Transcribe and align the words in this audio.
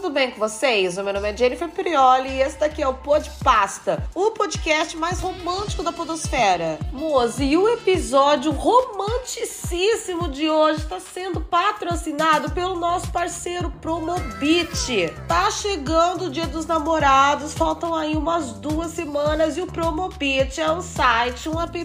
tudo 0.00 0.14
bem 0.14 0.30
com 0.30 0.38
vocês? 0.38 0.96
O 0.96 1.04
meu 1.04 1.12
nome 1.12 1.30
é 1.30 1.36
Jennifer 1.36 1.68
Prioli 1.68 2.30
e 2.30 2.40
esse 2.40 2.58
daqui 2.58 2.82
é 2.82 2.88
o 2.88 2.94
Pod 2.94 3.30
Pasta, 3.44 4.02
o 4.14 4.30
podcast 4.30 4.96
mais 4.96 5.20
romântico 5.20 5.82
da 5.82 5.92
podosfera. 5.92 6.78
Moça, 6.90 7.44
e 7.44 7.54
o 7.54 7.68
episódio 7.68 8.50
romanticíssimo 8.50 10.28
de 10.28 10.48
hoje 10.48 10.80
está 10.80 10.98
sendo 10.98 11.42
patrocinado 11.42 12.50
pelo 12.52 12.76
nosso 12.76 13.12
parceiro 13.12 13.70
Promobit. 13.82 15.12
Tá 15.28 15.50
chegando 15.50 16.26
o 16.26 16.30
dia 16.30 16.46
dos 16.46 16.64
namorados, 16.64 17.52
faltam 17.52 17.94
aí 17.94 18.16
umas 18.16 18.52
duas 18.54 18.92
semanas 18.92 19.58
e 19.58 19.60
o 19.60 19.66
Promobit 19.66 20.58
é 20.58 20.72
um 20.72 20.80
site, 20.80 21.46
um 21.46 21.60
app 21.60 21.78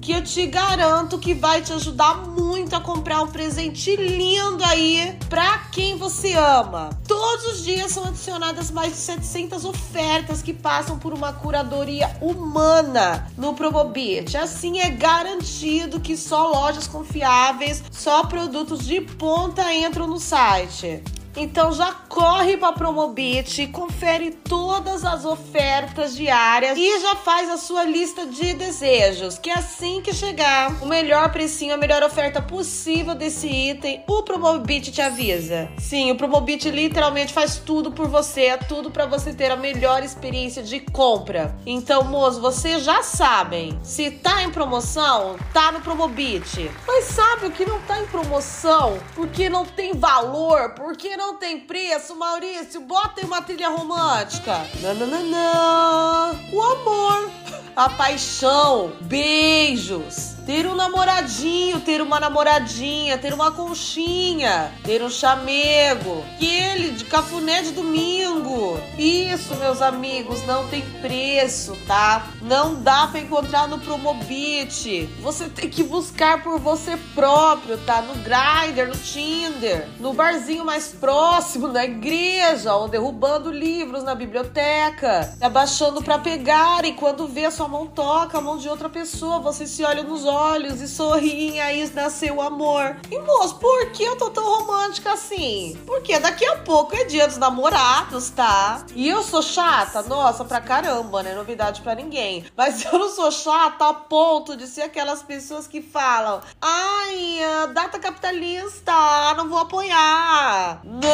que 0.00 0.10
eu 0.10 0.24
te 0.24 0.46
garanto 0.48 1.16
que 1.16 1.32
vai 1.32 1.62
te 1.62 1.72
ajudar 1.72 2.26
muito 2.26 2.74
a 2.74 2.80
comprar 2.80 3.22
um 3.22 3.28
presente 3.28 3.94
lindo 3.94 4.64
aí 4.64 5.16
pra 5.28 5.58
quem 5.70 5.96
você 5.96 6.32
ama. 6.32 6.90
Todos 7.36 7.52
os 7.52 7.64
dias 7.64 7.92
são 7.92 8.04
adicionadas 8.04 8.70
mais 8.70 8.92
de 8.92 8.98
700 8.98 9.66
ofertas 9.66 10.40
que 10.40 10.54
passam 10.54 10.98
por 10.98 11.12
uma 11.12 11.34
curadoria 11.34 12.16
humana 12.18 13.30
no 13.36 13.52
Promobit. 13.52 14.38
Assim 14.38 14.78
é 14.78 14.88
garantido 14.88 16.00
que 16.00 16.16
só 16.16 16.48
lojas 16.48 16.86
confiáveis, 16.86 17.84
só 17.90 18.24
produtos 18.24 18.86
de 18.86 19.02
ponta 19.02 19.70
entram 19.74 20.06
no 20.06 20.18
site. 20.18 21.02
Então 21.36 21.70
já 21.70 21.92
corre 21.92 22.56
para 22.56 22.72
Promobit, 22.72 23.66
confere 23.66 24.30
todas 24.30 25.04
as 25.04 25.26
ofertas 25.26 26.16
diárias 26.16 26.78
e 26.78 27.00
já 27.00 27.14
faz 27.16 27.50
a 27.50 27.58
sua 27.58 27.84
lista 27.84 28.24
de 28.24 28.54
desejos, 28.54 29.38
que 29.38 29.50
assim 29.50 30.00
que 30.00 30.14
chegar 30.14 30.82
o 30.82 30.86
melhor 30.86 31.30
precinho, 31.30 31.74
a 31.74 31.76
melhor 31.76 32.02
oferta 32.02 32.40
possível 32.40 33.14
desse 33.14 33.46
item, 33.46 34.02
o 34.08 34.22
Promobit 34.22 34.90
te 34.90 35.02
avisa. 35.02 35.68
Sim, 35.78 36.10
o 36.10 36.16
Promobit 36.16 36.70
literalmente 36.70 37.34
faz 37.34 37.58
tudo 37.58 37.92
por 37.92 38.08
você, 38.08 38.46
é 38.46 38.56
tudo 38.56 38.90
para 38.90 39.04
você 39.04 39.34
ter 39.34 39.50
a 39.50 39.56
melhor 39.56 40.02
experiência 40.02 40.62
de 40.62 40.80
compra. 40.80 41.54
Então, 41.66 42.02
moço, 42.04 42.40
vocês 42.40 42.82
já 42.82 43.02
sabem, 43.02 43.78
se 43.82 44.10
tá 44.10 44.42
em 44.42 44.50
promoção, 44.50 45.36
tá 45.52 45.70
no 45.70 45.80
Promobit. 45.80 46.70
Mas 46.86 47.04
sabe 47.04 47.46
o 47.46 47.50
que 47.50 47.66
não 47.66 47.80
tá 47.82 48.00
em 48.00 48.06
promoção? 48.06 48.98
Porque 49.14 49.50
não 49.50 49.66
tem 49.66 49.92
valor, 49.92 50.70
porque 50.70 51.16
não 51.16 51.25
não 51.26 51.36
tem 51.36 51.58
preço, 51.58 52.14
Maurício, 52.14 52.80
bota 52.82 53.20
aí 53.20 53.26
uma 53.26 53.42
trilha 53.42 53.68
romântica. 53.68 54.64
Nananana. 54.80 56.40
O 56.52 56.62
amor, 56.62 57.30
a 57.74 57.88
paixão, 57.88 58.92
beijos 59.00 60.35
ter 60.46 60.64
um 60.64 60.76
namoradinho, 60.76 61.80
ter 61.80 62.00
uma 62.00 62.20
namoradinha, 62.20 63.18
ter 63.18 63.34
uma 63.34 63.50
conchinha, 63.50 64.72
ter 64.84 65.02
um 65.02 65.10
chamego, 65.10 66.24
aquele 66.36 66.92
de 66.92 67.04
cafuné 67.04 67.62
de 67.62 67.72
domingo. 67.72 68.78
Isso, 68.96 69.56
meus 69.56 69.82
amigos, 69.82 70.46
não 70.46 70.68
tem 70.68 70.82
preço, 71.02 71.76
tá? 71.88 72.28
Não 72.40 72.80
dá 72.80 73.08
para 73.08 73.18
encontrar 73.18 73.66
no 73.66 73.80
Promobit. 73.80 75.08
Você 75.20 75.48
tem 75.48 75.68
que 75.68 75.82
buscar 75.82 76.40
por 76.44 76.60
você 76.60 76.96
próprio, 77.12 77.76
tá? 77.78 78.00
No 78.00 78.14
Grindr, 78.14 78.86
no 78.86 78.96
Tinder, 78.96 79.88
no 79.98 80.12
barzinho 80.12 80.64
mais 80.64 80.88
próximo, 80.88 81.66
na 81.66 81.84
igreja, 81.84 82.72
ou 82.72 82.86
derrubando 82.86 83.50
livros 83.50 84.04
na 84.04 84.14
biblioteca, 84.14 85.36
abaixando 85.40 86.00
para 86.02 86.20
pegar 86.20 86.84
e 86.84 86.92
quando 86.92 87.26
vê 87.26 87.46
a 87.46 87.50
sua 87.50 87.66
mão 87.66 87.86
toca 87.88 88.38
a 88.38 88.40
mão 88.40 88.56
de 88.56 88.68
outra 88.68 88.88
pessoa, 88.88 89.40
você 89.40 89.66
se 89.66 89.82
olha 89.82 90.04
nos 90.04 90.24
olhos 90.24 90.35
olhos 90.36 90.80
e 90.80 90.88
sorriem, 90.88 91.60
aí 91.60 91.90
nasceu 91.94 92.36
o 92.36 92.42
amor. 92.42 92.96
E 93.10 93.18
moço, 93.18 93.56
por 93.56 93.90
que 93.92 94.02
eu 94.02 94.16
tô 94.16 94.30
tão 94.30 94.44
romântica 94.44 95.12
assim? 95.12 95.76
Porque 95.86 96.18
daqui 96.18 96.44
a 96.44 96.56
pouco 96.58 96.94
é 96.94 97.04
dia 97.04 97.26
dos 97.26 97.38
namorados, 97.38 98.30
tá? 98.30 98.84
E 98.94 99.08
eu 99.08 99.22
sou 99.22 99.42
chata? 99.42 100.02
Nossa, 100.02 100.44
pra 100.44 100.60
caramba, 100.60 101.22
né? 101.22 101.34
Novidade 101.34 101.80
pra 101.80 101.94
ninguém. 101.94 102.44
Mas 102.56 102.84
eu 102.84 102.98
não 102.98 103.08
sou 103.08 103.30
chata 103.30 103.88
a 103.88 103.94
ponto 103.94 104.56
de 104.56 104.66
ser 104.66 104.82
aquelas 104.82 105.22
pessoas 105.22 105.66
que 105.66 105.80
falam: 105.80 106.40
ai, 106.60 107.38
data 107.72 107.98
capitalista, 107.98 108.92
não 109.36 109.48
vou 109.48 109.58
apoiar. 109.58 110.80
Nina, 110.84 111.06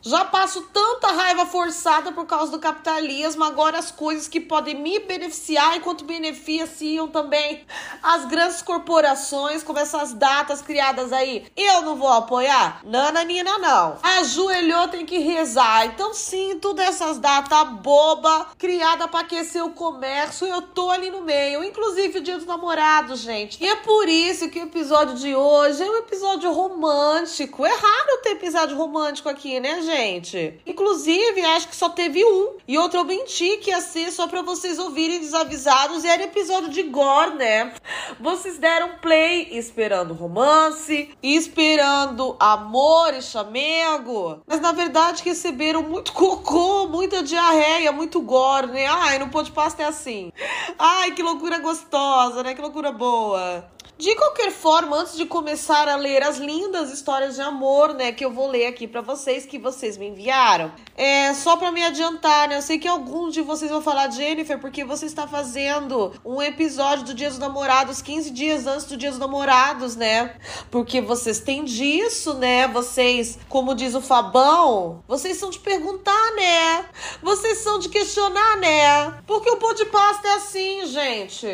Já 0.00 0.24
passo 0.24 0.62
tanta 0.72 1.08
raiva 1.08 1.46
forçada 1.46 2.12
por 2.12 2.26
causa 2.26 2.52
do 2.52 2.58
capitalismo, 2.58 3.44
agora 3.44 3.78
as 3.78 3.90
coisas 3.90 4.28
que 4.28 4.40
podem 4.40 4.74
me 4.74 4.98
beneficiar 4.98 5.76
enquanto 5.76 6.04
beneficiam 6.04 7.08
também 7.08 7.64
as 8.02 8.24
grandes 8.26 8.62
corporações, 8.62 9.62
com 9.62 9.76
essas 9.76 10.12
datas 10.12 10.62
criadas 10.62 11.12
aí, 11.12 11.46
eu 11.56 11.82
não 11.82 11.96
vou 11.96 12.08
apoiar? 12.08 12.80
Nananina, 12.84 13.58
não. 13.58 13.98
Ajoelhou, 14.02 14.88
tem 14.88 15.04
que 15.04 15.18
rezar. 15.18 15.86
Então, 15.86 16.14
sim, 16.14 16.58
todas 16.58 16.86
essas 16.86 17.18
datas 17.18 17.68
boba, 17.80 18.48
criada 18.58 19.08
para 19.08 19.20
aquecer 19.20 19.64
o 19.64 19.70
comércio, 19.70 20.46
eu 20.46 20.62
tô 20.62 20.90
ali 20.90 21.10
no 21.10 21.22
meio. 21.22 21.64
Inclusive 21.64 22.18
o 22.18 22.22
dia 22.22 22.36
dos 22.36 22.46
namorados, 22.46 23.20
gente. 23.20 23.62
E 23.62 23.68
é 23.68 23.76
por 23.76 24.08
isso 24.08 24.48
que 24.48 24.60
o 24.60 24.64
episódio 24.64 25.14
de 25.14 25.34
hoje 25.34 25.82
é 25.82 25.90
um 25.90 25.96
episódio 25.96 26.52
romântico. 26.52 27.64
É 27.64 27.74
raro 27.74 28.20
ter 28.22 28.30
episódio 28.30 28.76
romântico 28.76 29.28
aqui, 29.28 29.60
né, 29.60 29.67
gente? 29.82 30.60
Inclusive, 30.66 31.44
acho 31.44 31.68
que 31.68 31.76
só 31.76 31.88
teve 31.88 32.24
um. 32.24 32.56
E 32.66 32.78
outro 32.78 33.00
eu 33.00 33.04
menti 33.04 33.56
que 33.58 33.70
ia 33.70 33.80
ser 33.80 34.10
só 34.12 34.26
pra 34.28 34.42
vocês 34.42 34.78
ouvirem 34.78 35.18
desavisados. 35.18 36.04
E 36.04 36.08
era 36.08 36.22
episódio 36.22 36.68
de 36.68 36.82
gore, 36.84 37.34
né? 37.34 37.48
né? 37.48 37.72
Vocês 38.20 38.58
deram 38.58 38.98
play 39.00 39.48
esperando 39.52 40.12
romance, 40.12 41.10
esperando 41.22 42.36
amor 42.38 43.14
e 43.14 43.22
chamego, 43.22 44.42
mas 44.46 44.60
na 44.60 44.72
verdade 44.72 45.22
receberam 45.24 45.82
muito 45.82 46.12
cocô, 46.12 46.86
muita 46.86 47.22
diarreia, 47.22 47.90
muito 47.90 48.20
gore, 48.20 48.66
né? 48.68 48.86
Ai, 48.86 49.18
não 49.18 49.30
pode 49.30 49.50
pasta 49.50 49.82
é 49.82 49.86
assim. 49.86 50.30
Ai, 50.78 51.12
que 51.12 51.22
loucura 51.22 51.58
gostosa, 51.58 52.42
né? 52.42 52.54
Que 52.54 52.60
loucura 52.60 52.92
boa. 52.92 53.64
De 53.98 54.14
qualquer 54.14 54.52
forma, 54.52 54.96
antes 54.96 55.16
de 55.16 55.26
começar 55.26 55.88
a 55.88 55.96
ler 55.96 56.22
as 56.22 56.38
lindas 56.38 56.92
histórias 56.92 57.34
de 57.34 57.40
amor, 57.40 57.94
né, 57.94 58.12
que 58.12 58.24
eu 58.24 58.30
vou 58.30 58.46
ler 58.46 58.66
aqui 58.66 58.86
para 58.86 59.00
vocês, 59.00 59.44
que 59.44 59.58
vocês 59.58 59.96
me 59.96 60.06
enviaram, 60.06 60.70
é 60.96 61.34
só 61.34 61.56
para 61.56 61.72
me 61.72 61.82
adiantar, 61.82 62.48
né? 62.48 62.58
Eu 62.58 62.62
sei 62.62 62.78
que 62.78 62.86
alguns 62.86 63.34
de 63.34 63.42
vocês 63.42 63.68
vão 63.68 63.82
falar, 63.82 64.08
Jennifer, 64.12 64.60
porque 64.60 64.84
você 64.84 65.06
está 65.06 65.26
fazendo 65.26 66.12
um 66.24 66.40
episódio 66.40 67.06
do 67.06 67.12
Dia 67.12 67.28
dos 67.28 67.40
Namorados 67.40 68.00
15 68.00 68.30
dias 68.30 68.68
antes 68.68 68.86
do 68.86 68.96
Dia 68.96 69.10
dos 69.10 69.18
Namorados, 69.18 69.96
né? 69.96 70.32
Porque 70.70 71.00
vocês 71.00 71.40
têm 71.40 71.64
disso, 71.64 72.34
né? 72.34 72.68
Vocês, 72.68 73.36
como 73.48 73.74
diz 73.74 73.96
o 73.96 74.00
Fabão, 74.00 75.02
vocês 75.08 75.38
são 75.38 75.50
de 75.50 75.58
perguntar, 75.58 76.32
né? 76.36 76.84
Vocês 77.20 77.58
são 77.58 77.80
de 77.80 77.88
questionar, 77.88 78.58
né? 78.58 79.10
Porque 79.26 79.50
o 79.50 79.56
pão 79.56 79.74
de 79.74 79.86
pasta 79.86 80.28
é 80.28 80.34
assim, 80.34 80.86
gente. 80.86 81.48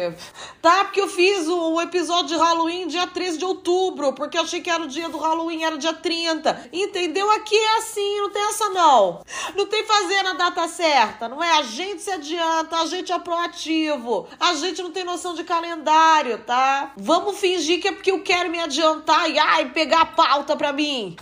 Tá? 0.61 0.85
Porque 0.85 1.01
eu 1.01 1.09
fiz 1.09 1.49
um 1.49 1.81
episódio 1.81 2.34
de 2.35 2.41
Halloween 2.41 2.89
dia 2.89 3.07
13 3.07 3.39
de 3.39 3.45
outubro, 3.45 4.13
porque 4.13 4.37
eu 4.37 4.43
achei 4.43 4.61
que 4.61 4.69
era 4.69 4.83
o 4.83 4.89
dia 4.89 5.09
do 5.09 5.19
Halloween, 5.19 5.63
era 5.63 5.79
dia 5.79 5.95
30. 5.95 6.69
Entendeu? 6.73 7.31
Aqui 7.31 7.57
é 7.57 7.79
assim, 7.79 8.21
não 8.21 8.31
tem 8.31 8.43
essa 8.43 8.69
não. 8.71 9.23
Não 9.55 9.67
tem 9.67 9.85
fazer 9.85 10.23
na 10.23 10.35
data 10.35 10.67
certa, 10.69 11.29
não 11.29 11.43
é? 11.43 11.59
A 11.59 11.63
gente 11.63 12.03
se 12.03 12.11
adianta, 12.11 12.77
a 12.79 12.87
gente 12.87 13.13
é 13.13 13.19
proativo, 13.19 14.27
a 14.39 14.55
gente 14.55 14.83
não 14.83 14.91
tem 14.91 15.05
noção 15.05 15.35
de 15.35 15.45
calendário, 15.45 16.39
tá? 16.39 16.93
Vamos 16.97 17.39
fingir 17.39 17.81
que 17.81 17.89
é 17.89 17.93
porque 17.93 18.11
eu 18.11 18.23
quero 18.23 18.51
me 18.51 18.59
adiantar 18.59 19.31
e 19.31 19.39
ai, 19.39 19.71
pegar 19.71 20.01
a 20.03 20.07
pauta 20.07 20.57
pra 20.57 20.73
mim. 20.73 21.17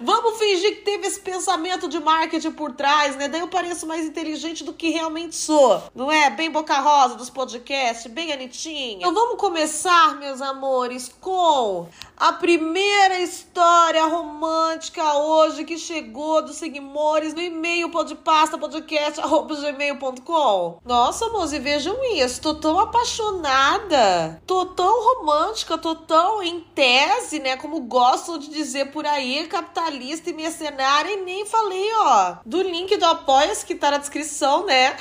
Vamos 0.00 0.38
fingir 0.38 0.76
que 0.76 0.82
teve 0.82 1.06
esse 1.06 1.20
pensamento 1.20 1.88
de 1.88 2.00
marketing 2.00 2.50
por 2.52 2.72
trás, 2.72 3.16
né? 3.16 3.28
Daí 3.28 3.40
eu 3.40 3.48
pareço 3.48 3.86
mais 3.86 4.04
inteligente 4.04 4.64
do 4.64 4.72
que 4.72 4.90
realmente 4.90 5.36
sou. 5.36 5.82
Não 5.94 6.10
é? 6.10 6.30
Bem 6.30 6.50
boca 6.50 6.80
rosa 6.80 7.14
dos 7.14 7.30
podcasts, 7.30 8.10
bem 8.10 8.32
anitinha. 8.32 8.96
Então 8.98 9.14
vamos 9.14 9.38
começar, 9.38 10.16
meus 10.16 10.42
amores, 10.42 11.14
com 11.20 11.86
a 12.16 12.32
primeira 12.32 13.20
história 13.20 14.04
romântica 14.06 15.18
hoje 15.18 15.64
que 15.64 15.78
chegou 15.78 16.42
dos 16.42 16.56
seguidores 16.56 17.34
no 17.34 17.40
e-mail 17.40 17.90
podpasta 17.90 18.58
podcast@gmail.com. 18.58 20.78
Nossa, 20.84 21.28
moça, 21.30 21.58
vejam 21.58 21.96
isso. 22.16 22.40
Tô 22.40 22.54
tão 22.54 22.78
apaixonada, 22.78 24.40
tô 24.46 24.66
tão 24.66 25.04
romântica, 25.04 25.78
tô 25.78 25.94
tão 25.94 26.42
em 26.42 26.60
tese, 26.74 27.38
né? 27.38 27.56
Como 27.56 27.80
gostam 27.80 28.38
de 28.38 28.48
dizer 28.48 28.92
por 28.92 29.06
aí, 29.06 29.46
capitalista 29.64 30.30
e 30.30 30.32
mercenária. 30.32 31.10
E 31.12 31.24
nem 31.24 31.46
falei, 31.46 31.90
ó, 31.96 32.36
do 32.44 32.62
link 32.62 32.96
do 32.96 33.04
Apoia-se 33.04 33.64
que 33.64 33.74
tá 33.74 33.90
na 33.90 33.98
descrição, 33.98 34.66
né? 34.66 34.96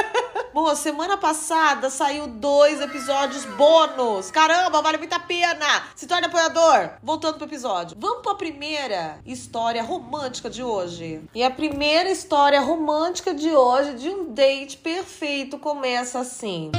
Bom, 0.52 0.74
semana 0.74 1.16
passada 1.16 1.88
saiu 1.88 2.26
dois 2.26 2.80
episódios 2.80 3.44
bônus. 3.44 4.30
Caramba, 4.30 4.82
vale 4.82 4.98
muito 4.98 5.12
a 5.12 5.20
pena. 5.20 5.84
Se 5.94 6.06
torne 6.06 6.26
apoiador 6.26 6.90
voltando 7.02 7.36
pro 7.36 7.46
episódio. 7.46 7.96
Vamos 7.98 8.22
pra 8.22 8.34
primeira 8.34 9.18
história 9.24 9.82
romântica 9.82 10.50
de 10.50 10.62
hoje. 10.62 11.22
E 11.34 11.44
a 11.44 11.50
primeira 11.50 12.10
história 12.10 12.60
romântica 12.60 13.32
de 13.32 13.50
hoje, 13.50 13.94
de 13.94 14.08
um 14.08 14.32
date 14.32 14.78
perfeito, 14.78 15.58
começa 15.58 16.18
assim. 16.18 16.72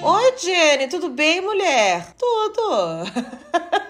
Oi, 0.00 0.38
Jenny, 0.38 0.86
tudo 0.86 1.08
bem, 1.08 1.40
mulher? 1.40 2.14
Tudo. 2.16 3.78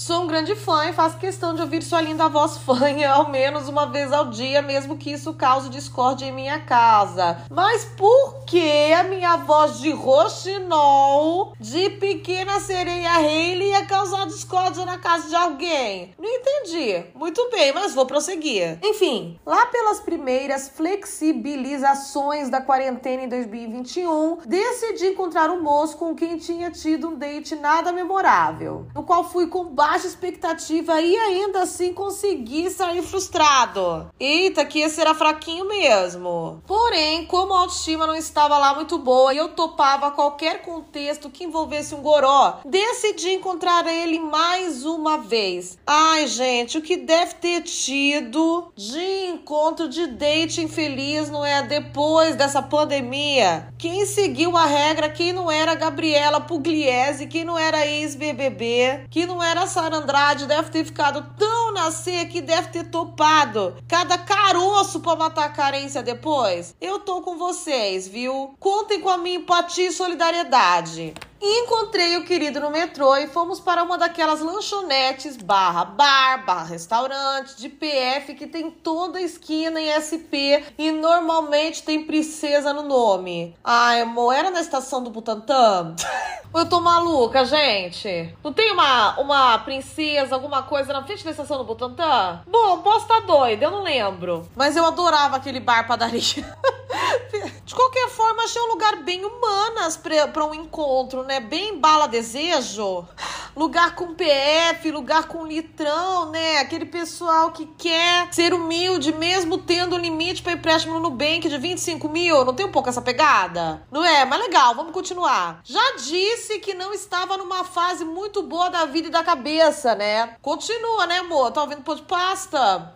Sou 0.00 0.22
um 0.22 0.26
grande 0.26 0.56
fã 0.56 0.86
e 0.86 0.94
faço 0.94 1.18
questão 1.18 1.52
de 1.52 1.60
ouvir 1.60 1.82
sua 1.82 2.00
linda 2.00 2.26
voz 2.26 2.56
fanha 2.64 3.12
ao 3.12 3.28
menos 3.28 3.68
uma 3.68 3.84
vez 3.84 4.10
ao 4.10 4.30
dia, 4.30 4.62
mesmo 4.62 4.96
que 4.96 5.12
isso 5.12 5.34
cause 5.34 5.68
discórdia 5.68 6.24
em 6.24 6.32
minha 6.32 6.58
casa. 6.60 7.44
Mas 7.50 7.84
por 7.84 8.46
que 8.46 8.94
a 8.94 9.02
minha 9.02 9.36
voz 9.36 9.78
de 9.78 9.90
roxinol 9.90 11.52
de 11.60 11.90
pequena 11.90 12.58
sereia 12.60 13.12
Hayley 13.12 13.72
ia 13.72 13.84
causar 13.84 14.26
discórdia 14.26 14.86
na 14.86 14.96
casa 14.96 15.28
de 15.28 15.36
alguém? 15.36 16.14
Não 16.18 16.30
entendi. 16.30 17.04
Muito 17.14 17.50
bem, 17.50 17.70
mas 17.74 17.94
vou 17.94 18.06
prosseguir. 18.06 18.78
Enfim, 18.82 19.38
lá 19.44 19.66
pelas 19.66 20.00
primeiras 20.00 20.70
flexibilizações 20.70 22.48
da 22.48 22.62
quarentena 22.62 23.24
em 23.24 23.28
2021, 23.28 24.38
decidi 24.46 25.08
encontrar 25.08 25.50
um 25.50 25.62
moço 25.62 25.98
com 25.98 26.14
quem 26.14 26.38
tinha 26.38 26.70
tido 26.70 27.10
um 27.10 27.18
date 27.18 27.54
nada 27.54 27.92
memorável, 27.92 28.86
no 28.94 29.02
qual 29.02 29.28
fui 29.28 29.46
com 29.46 29.66
baixa 29.90 30.06
expectativa 30.06 31.00
e 31.00 31.16
ainda 31.16 31.62
assim 31.62 31.92
consegui 31.92 32.70
sair 32.70 33.02
frustrado. 33.02 34.08
Eita, 34.20 34.64
que 34.64 34.78
esse 34.78 35.00
era 35.00 35.14
fraquinho 35.14 35.66
mesmo. 35.66 36.62
Porém, 36.64 37.26
como 37.26 37.52
a 37.52 37.58
autoestima 37.58 38.06
não 38.06 38.14
estava 38.14 38.56
lá 38.56 38.72
muito 38.72 38.98
boa 38.98 39.34
e 39.34 39.38
eu 39.38 39.48
topava 39.48 40.12
qualquer 40.12 40.62
contexto 40.62 41.28
que 41.28 41.42
envolvesse 41.42 41.92
um 41.92 42.02
goró, 42.02 42.60
decidi 42.64 43.30
encontrar 43.30 43.84
ele 43.88 44.20
mais 44.20 44.84
uma 44.84 45.18
vez. 45.18 45.76
Ai, 45.84 46.28
gente, 46.28 46.78
o 46.78 46.82
que 46.82 46.96
deve 46.96 47.34
ter 47.34 47.62
tido 47.62 48.70
de 48.76 49.26
encontro 49.26 49.88
de 49.88 50.06
date 50.06 50.60
infeliz, 50.60 51.28
não 51.30 51.44
é? 51.44 51.62
Depois 51.64 52.36
dessa 52.36 52.62
pandemia. 52.62 53.72
Quem 53.76 54.06
seguiu 54.06 54.56
a 54.56 54.66
regra, 54.66 55.08
quem 55.08 55.32
não 55.32 55.50
era 55.50 55.74
Gabriela 55.74 56.40
Pugliese, 56.40 57.26
quem 57.26 57.44
não 57.44 57.58
era 57.58 57.84
ex-BBB, 57.84 59.06
que 59.10 59.26
não 59.26 59.42
era 59.42 59.66
Sara 59.80 59.96
Andrade, 59.96 60.44
deve 60.44 60.68
ter 60.68 60.84
ficado 60.84 61.24
tão 61.38 61.72
na 61.72 61.90
seca 61.90 62.30
que 62.30 62.42
deve 62.42 62.68
ter 62.68 62.90
topado 62.90 63.74
cada 63.88 64.18
caroço 64.18 65.00
pra 65.00 65.16
matar 65.16 65.46
a 65.46 65.48
carência 65.48 66.02
depois. 66.02 66.76
Eu 66.78 66.98
tô 66.98 67.22
com 67.22 67.38
vocês, 67.38 68.06
viu? 68.06 68.54
Contem 68.60 69.00
com 69.00 69.08
a 69.08 69.16
minha 69.16 69.36
empatia 69.36 69.88
e 69.88 69.92
solidariedade. 69.92 71.14
E 71.42 71.62
encontrei 71.62 72.18
o 72.18 72.24
querido 72.24 72.60
no 72.60 72.70
metrô 72.70 73.16
e 73.16 73.26
fomos 73.26 73.58
para 73.58 73.82
uma 73.82 73.96
daquelas 73.96 74.40
lanchonetes 74.40 75.38
barra 75.38 75.86
bar, 75.86 76.44
barra 76.44 76.64
restaurante 76.64 77.56
de 77.56 77.68
PF 77.70 78.34
que 78.34 78.46
tem 78.46 78.70
toda 78.70 79.18
a 79.18 79.22
esquina 79.22 79.80
em 79.80 79.88
SP 79.88 80.62
e 80.76 80.92
normalmente 80.92 81.82
tem 81.82 82.04
princesa 82.04 82.74
no 82.74 82.82
nome. 82.82 83.56
Ai, 83.64 84.02
amor, 84.02 84.34
era 84.34 84.50
na 84.50 84.60
estação 84.60 85.02
do 85.02 85.08
Butantã? 85.08 85.94
Eu 86.52 86.68
tô 86.68 86.80
maluca, 86.80 87.44
gente. 87.44 88.34
Não 88.42 88.52
tem 88.52 88.72
uma, 88.72 89.20
uma 89.20 89.58
princesa, 89.60 90.34
alguma 90.34 90.64
coisa 90.64 90.92
na 90.92 91.04
frente 91.04 91.24
da 91.24 91.30
estação 91.30 91.58
do 91.58 91.64
Butantã? 91.64 92.42
Bom, 92.44 92.78
posso 92.78 93.04
estar 93.04 93.20
tá 93.20 93.26
doida, 93.26 93.66
eu 93.66 93.70
não 93.70 93.84
lembro. 93.84 94.48
Mas 94.56 94.76
eu 94.76 94.84
adorava 94.84 95.36
aquele 95.36 95.60
bar 95.60 95.86
padaria. 95.86 96.20
De 97.64 97.74
qualquer 97.76 98.08
forma, 98.08 98.42
achei 98.42 98.60
um 98.60 98.66
lugar 98.66 98.96
bem 98.96 99.24
humanas 99.24 99.96
para 99.96 100.44
um 100.44 100.52
encontro, 100.52 101.22
né? 101.22 101.29
Bem 101.38 101.78
bala 101.78 102.08
desejo. 102.08 103.06
Lugar 103.54 103.94
com 103.94 104.14
PF, 104.14 104.90
lugar 104.90 105.28
com 105.28 105.46
litrão, 105.46 106.30
né? 106.30 106.58
Aquele 106.58 106.86
pessoal 106.86 107.50
que 107.52 107.66
quer 107.66 108.32
ser 108.32 108.54
humilde, 108.54 109.12
mesmo 109.12 109.58
tendo 109.58 109.98
limite 109.98 110.42
para 110.42 110.52
empréstimo 110.52 110.94
no 110.94 111.00
Nubank 111.00 111.48
de 111.48 111.58
25 111.58 112.08
mil. 112.08 112.44
Não 112.44 112.54
tem 112.54 112.64
um 112.66 112.72
pouco 112.72 112.88
essa 112.88 113.02
pegada? 113.02 113.82
Não 113.90 114.04
é? 114.04 114.24
Mas 114.24 114.40
legal, 114.40 114.74
vamos 114.74 114.92
continuar. 114.92 115.60
Já 115.64 115.96
disse 115.96 116.58
que 116.60 116.74
não 116.74 116.94
estava 116.94 117.36
numa 117.36 117.62
fase 117.62 118.04
muito 118.04 118.42
boa 118.42 118.70
da 118.70 118.86
vida 118.86 119.08
e 119.08 119.10
da 119.12 119.22
cabeça, 119.22 119.94
né? 119.94 120.36
Continua, 120.40 121.06
né, 121.06 121.18
amor? 121.18 121.50
Tá 121.50 121.62
ouvindo 121.62 121.82
pô 121.82 121.94
de 121.94 122.02
pasta? 122.02 122.94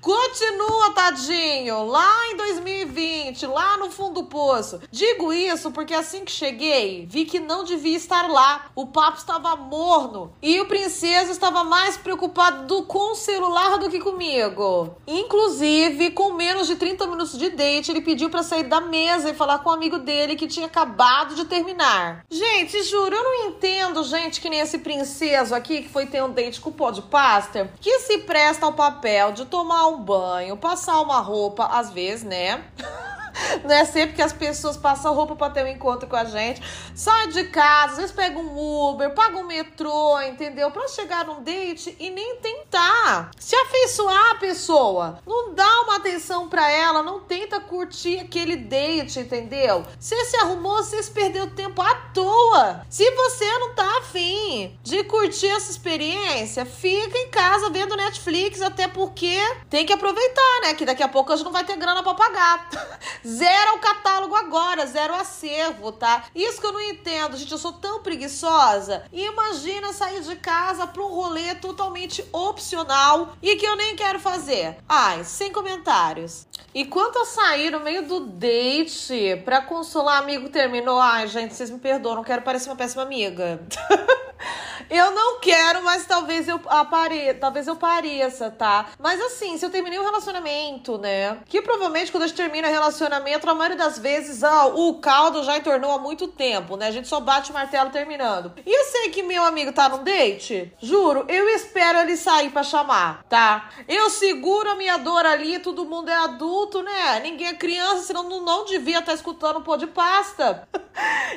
Continua, 0.00 0.92
tadinho, 0.94 1.84
lá 1.84 2.28
em 2.30 2.36
2020, 2.36 3.46
lá 3.46 3.76
no 3.76 3.90
fundo 3.90 4.22
do 4.22 4.24
poço. 4.24 4.80
Digo 4.90 5.30
isso 5.30 5.70
porque 5.70 5.92
assim 5.92 6.24
que 6.24 6.32
cheguei, 6.32 7.04
vi 7.06 7.26
que 7.26 7.38
não 7.38 7.64
devia 7.64 7.96
estar 7.96 8.26
lá. 8.30 8.70
O 8.74 8.86
papo 8.86 9.18
estava 9.18 9.54
morno 9.56 10.32
e 10.40 10.58
o 10.58 10.66
princesa 10.66 11.30
estava 11.30 11.64
mais 11.64 11.98
preocupado 11.98 12.66
do, 12.66 12.82
com 12.84 13.12
o 13.12 13.14
celular 13.14 13.78
do 13.78 13.90
que 13.90 14.00
comigo. 14.00 14.96
Inclusive, 15.06 16.12
com 16.12 16.32
menos 16.32 16.66
de 16.66 16.76
30 16.76 17.06
minutos 17.06 17.38
de 17.38 17.50
date, 17.50 17.90
ele 17.90 18.00
pediu 18.00 18.30
para 18.30 18.42
sair 18.42 18.64
da 18.64 18.80
mesa 18.80 19.28
e 19.28 19.34
falar 19.34 19.58
com 19.58 19.68
um 19.68 19.74
amigo 19.74 19.98
dele 19.98 20.34
que 20.34 20.48
tinha 20.48 20.66
acabado 20.66 21.34
de 21.34 21.44
terminar. 21.44 22.24
Gente, 22.30 22.82
juro, 22.84 23.14
eu 23.14 23.22
não 23.22 23.48
entendo 23.48 24.02
gente 24.04 24.40
que 24.40 24.48
nem 24.48 24.60
esse 24.60 24.78
princeso 24.78 25.54
aqui 25.54 25.82
que 25.82 25.88
foi 25.90 26.06
ter 26.06 26.22
um 26.22 26.32
date 26.32 26.58
com 26.58 26.70
o 26.70 26.72
pó 26.72 26.90
de 26.90 27.02
pasta, 27.02 27.70
que 27.80 27.98
se 28.00 28.18
presta 28.18 28.64
ao 28.64 28.72
papel 28.72 29.32
de 29.32 29.44
tomar 29.44 29.89
um 29.90 30.02
banho, 30.02 30.56
passar 30.56 31.00
uma 31.00 31.20
roupa, 31.20 31.66
às 31.66 31.90
vezes, 31.90 32.24
né? 32.24 32.64
Não 33.64 33.74
é 33.74 33.84
sempre 33.84 34.16
que 34.16 34.22
as 34.22 34.32
pessoas 34.32 34.76
passam 34.76 35.14
roupa 35.14 35.36
para 35.36 35.52
ter 35.52 35.64
um 35.64 35.68
encontro 35.68 36.08
com 36.08 36.16
a 36.16 36.24
gente. 36.24 36.62
Sai 36.94 37.28
de 37.28 37.44
casa, 37.44 37.92
às 37.92 37.96
vezes 37.98 38.12
pega 38.12 38.38
um 38.38 38.90
Uber, 38.90 39.14
paga 39.14 39.36
um 39.36 39.46
metrô, 39.46 40.20
entendeu? 40.22 40.70
Para 40.70 40.88
chegar 40.88 41.24
num 41.24 41.42
date 41.42 41.96
e 41.98 42.10
nem 42.10 42.36
tentar 42.36 43.30
se 43.38 43.54
afeiçoar 43.54 44.32
a 44.32 44.34
pessoa. 44.36 45.18
Não 45.26 45.54
dá 45.54 45.82
uma 45.82 45.96
atenção 45.96 46.48
para 46.48 46.70
ela, 46.70 47.02
não 47.02 47.20
tenta 47.20 47.60
curtir 47.60 48.18
aquele 48.20 48.56
date, 48.56 49.20
entendeu? 49.20 49.84
Você 49.98 50.24
se 50.24 50.36
arrumou, 50.36 50.76
você 50.76 51.02
se 51.02 51.10
perdeu 51.10 51.50
tempo 51.50 51.80
à 51.82 51.94
toa. 51.94 52.86
Se 52.88 53.10
você 53.10 53.58
não 53.58 53.74
tá 53.74 53.98
afim 53.98 54.78
de 54.82 55.04
curtir 55.04 55.48
essa 55.48 55.70
experiência, 55.70 56.64
fica 56.64 57.16
em 57.18 57.28
casa 57.28 57.70
vendo 57.70 57.96
Netflix, 57.96 58.60
até 58.62 58.88
porque 58.88 59.38
tem 59.68 59.86
que 59.86 59.92
aproveitar, 59.92 60.60
né? 60.62 60.74
Que 60.74 60.84
daqui 60.84 61.02
a 61.02 61.08
pouco 61.08 61.32
a 61.32 61.36
gente 61.36 61.44
não 61.44 61.52
vai 61.52 61.64
ter 61.64 61.76
grana 61.76 62.02
para 62.02 62.14
pagar. 62.14 62.68
Zero 63.26 63.76
o 63.76 63.78
catálogo 63.78 64.34
agora, 64.34 64.86
zero 64.86 65.14
acervo, 65.14 65.92
tá? 65.92 66.24
Isso 66.34 66.60
que 66.60 66.66
eu 66.66 66.72
não 66.72 66.80
entendo, 66.80 67.36
gente. 67.36 67.52
Eu 67.52 67.58
sou 67.58 67.72
tão 67.74 68.02
preguiçosa. 68.02 69.04
Imagina 69.12 69.92
sair 69.92 70.20
de 70.22 70.36
casa 70.36 70.86
pra 70.86 71.02
um 71.02 71.08
rolê 71.08 71.54
totalmente 71.54 72.24
opcional 72.32 73.34
e 73.42 73.56
que 73.56 73.66
eu 73.66 73.76
nem 73.76 73.96
quero 73.96 74.18
fazer. 74.18 74.78
Ai, 74.88 75.24
sem 75.24 75.52
comentários. 75.52 76.46
E 76.72 76.84
quanto 76.84 77.18
a 77.18 77.24
sair 77.24 77.70
no 77.70 77.80
meio 77.80 78.06
do 78.06 78.20
date 78.20 79.42
pra 79.44 79.60
consolar 79.60 80.22
amigo 80.22 80.48
terminou, 80.48 81.00
ai, 81.00 81.26
gente, 81.26 81.54
vocês 81.54 81.70
me 81.70 81.78
perdoam, 81.78 82.16
não 82.16 82.24
quero 82.24 82.42
parecer 82.42 82.70
uma 82.70 82.76
péssima 82.76 83.02
amiga. 83.02 83.60
Eu 84.90 85.12
não 85.12 85.38
quero, 85.38 85.84
mas 85.84 86.04
talvez 86.04 86.48
eu 86.48 86.60
apareça, 86.66 87.38
talvez 87.38 87.68
eu 87.68 87.76
pareça, 87.76 88.50
tá? 88.50 88.86
Mas 88.98 89.20
assim, 89.20 89.56
se 89.56 89.64
eu 89.64 89.70
terminei 89.70 90.00
um 90.00 90.04
relacionamento, 90.04 90.98
né? 90.98 91.38
Que 91.48 91.62
provavelmente 91.62 92.10
quando 92.10 92.24
a 92.24 92.26
gente 92.26 92.36
termina 92.36 92.66
relacionamento, 92.66 93.48
a 93.48 93.54
maioria 93.54 93.78
das 93.78 94.00
vezes, 94.00 94.42
ah, 94.42 94.66
o 94.66 94.94
caldo 94.98 95.44
já 95.44 95.56
entornou 95.56 95.92
há 95.92 95.98
muito 95.98 96.26
tempo, 96.26 96.76
né? 96.76 96.88
A 96.88 96.90
gente 96.90 97.06
só 97.06 97.20
bate 97.20 97.52
o 97.52 97.54
martelo 97.54 97.90
terminando. 97.90 98.52
E 98.66 98.72
eu 98.72 98.84
sei 98.86 99.10
que 99.10 99.22
meu 99.22 99.44
amigo 99.44 99.72
tá 99.72 99.88
num 99.88 100.02
date, 100.02 100.72
juro, 100.80 101.24
eu 101.28 101.48
espero 101.50 102.00
ele 102.00 102.16
sair 102.16 102.50
para 102.50 102.64
chamar, 102.64 103.22
tá? 103.28 103.70
Eu 103.86 104.10
seguro 104.10 104.70
a 104.70 104.74
minha 104.74 104.96
dor 104.96 105.24
ali, 105.24 105.60
todo 105.60 105.84
mundo 105.84 106.08
é 106.08 106.16
adulto, 106.16 106.82
né? 106.82 107.20
Ninguém 107.20 107.46
é 107.46 107.54
criança, 107.54 108.02
senão 108.02 108.28
não, 108.28 108.40
não 108.44 108.64
devia 108.64 108.98
estar 108.98 109.12
tá 109.12 109.14
escutando 109.14 109.60
um 109.60 109.62
pô 109.62 109.76
de 109.76 109.86
pasta. 109.86 110.68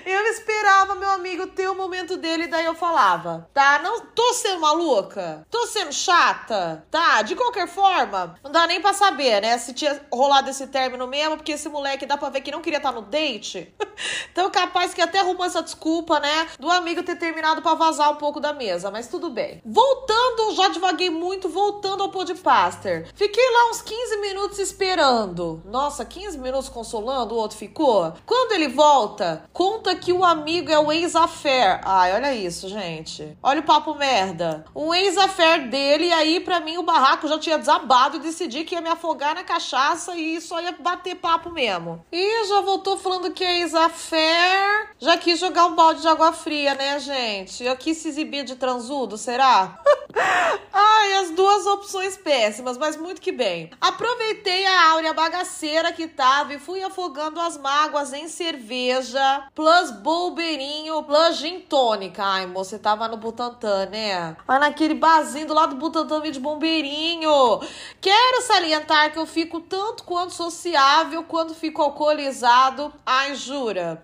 eu 0.05 0.25
esperava 0.27 0.95
meu 0.95 1.09
amigo 1.09 1.47
ter 1.47 1.67
o 1.69 1.75
momento 1.75 2.17
dele, 2.17 2.47
daí 2.47 2.65
eu 2.65 2.75
falava, 2.75 3.49
tá? 3.53 3.79
Não 3.79 4.01
tô 4.07 4.33
sendo 4.33 4.59
maluca, 4.59 5.45
tô 5.49 5.65
sendo 5.67 5.93
chata, 5.93 6.85
tá? 6.89 7.21
De 7.21 7.35
qualquer 7.35 7.67
forma, 7.67 8.35
não 8.43 8.51
dá 8.51 8.67
nem 8.67 8.81
pra 8.81 8.93
saber, 8.93 9.41
né? 9.41 9.57
Se 9.57 9.73
tinha 9.73 9.99
rolado 10.11 10.49
esse 10.49 10.67
término 10.67 11.07
mesmo, 11.07 11.37
porque 11.37 11.53
esse 11.53 11.69
moleque 11.69 12.05
dá 12.05 12.17
pra 12.17 12.29
ver 12.29 12.41
que 12.41 12.51
não 12.51 12.61
queria 12.61 12.77
estar 12.77 12.91
tá 12.91 12.99
no 12.99 13.05
date. 13.05 13.73
então, 14.31 14.49
capaz 14.49 14.93
que 14.93 15.01
até 15.01 15.19
arrumou 15.19 15.45
essa 15.45 15.61
desculpa, 15.61 16.19
né? 16.19 16.47
Do 16.59 16.69
amigo 16.69 17.03
ter 17.03 17.15
terminado 17.15 17.61
pra 17.61 17.73
vazar 17.73 18.11
um 18.11 18.15
pouco 18.15 18.39
da 18.39 18.53
mesa, 18.53 18.91
mas 18.91 19.07
tudo 19.07 19.29
bem. 19.29 19.61
Voltando, 19.65 20.55
já 20.55 20.67
devaguei 20.69 21.09
muito, 21.09 21.49
voltando 21.49 22.03
ao 22.03 22.09
podpaster. 22.09 23.09
Fiquei 23.15 23.49
lá 23.51 23.69
uns 23.69 23.81
15 23.81 24.17
minutos 24.17 24.59
esperando. 24.59 25.61
Nossa, 25.65 26.03
15 26.05 26.37
minutos 26.37 26.69
consolando, 26.69 27.35
o 27.35 27.37
outro 27.37 27.57
ficou. 27.57 28.13
Quando 28.25 28.53
ele 28.53 28.67
volta, 28.67 29.42
conta 29.51 29.95
que 29.95 30.13
o 30.13 30.23
amigo 30.23 30.71
é 30.71 30.79
o 30.79 30.91
ex-affair. 30.91 31.81
Ai, 31.83 32.13
olha 32.13 32.33
isso, 32.33 32.69
gente. 32.69 33.37
Olha 33.41 33.59
o 33.59 33.63
papo 33.63 33.95
merda. 33.95 34.65
Um 34.75 34.93
ex-affair 34.93 35.69
dele, 35.69 36.07
e 36.07 36.13
aí 36.13 36.39
pra 36.39 36.59
mim 36.59 36.77
o 36.77 36.83
barraco 36.83 37.27
já 37.27 37.37
tinha 37.39 37.57
desabado 37.57 38.17
e 38.17 38.19
decidi 38.19 38.63
que 38.63 38.75
ia 38.75 38.81
me 38.81 38.89
afogar 38.89 39.35
na 39.35 39.43
cachaça 39.43 40.15
e 40.15 40.39
só 40.39 40.61
ia 40.61 40.71
bater 40.71 41.15
papo 41.15 41.49
mesmo. 41.49 42.05
E 42.11 42.47
já 42.47 42.61
voltou 42.61 42.97
falando 42.97 43.31
que 43.31 43.43
é 43.43 43.59
ex-affair. 43.59 44.89
Já 44.99 45.17
quis 45.17 45.39
jogar 45.39 45.65
um 45.65 45.75
balde 45.75 46.01
de 46.01 46.07
água 46.07 46.31
fria, 46.31 46.75
né, 46.75 46.99
gente? 46.99 47.63
Eu 47.63 47.75
quis 47.75 47.97
se 47.97 48.09
exibir 48.09 48.43
de 48.43 48.55
transudo, 48.55 49.17
será? 49.17 49.79
Ai, 50.71 51.13
as 51.13 51.31
duas 51.31 51.65
opções 51.65 52.17
péssimas, 52.17 52.77
mas 52.77 52.97
muito 52.97 53.21
que 53.21 53.31
bem. 53.31 53.69
Aproveitei 53.79 54.65
a 54.65 54.91
áurea 54.91 55.13
bagaceira 55.13 55.91
que 55.91 56.07
tava 56.07 56.53
e 56.53 56.59
fui 56.59 56.83
afogando 56.83 57.39
as 57.39 57.57
mágoas 57.57 58.13
em 58.13 58.27
cerveja, 58.27 59.32
plus 59.53 59.91
bolbeirinho, 59.91 61.03
plus 61.03 61.37
gin 61.37 61.59
tônica. 61.61 62.23
Ai, 62.23 62.47
você 62.47 62.79
tava 62.79 63.07
no 63.07 63.17
Butantã, 63.17 63.85
né? 63.85 64.35
Mas 64.47 64.59
naquele 64.59 64.93
barzinho 64.93 65.47
do 65.47 65.53
lado 65.53 65.75
do 65.75 65.79
Butantã 65.79 66.21
de 66.21 66.39
bombeirinho. 66.39 67.59
Quero 67.99 68.41
salientar 68.41 69.11
que 69.11 69.19
eu 69.19 69.25
fico 69.25 69.59
tanto 69.59 70.03
quanto 70.03 70.33
sociável 70.33 71.23
quando 71.23 71.53
fico 71.53 71.81
alcoolizado. 71.81 72.93
Ai, 73.05 73.35
jura? 73.35 74.03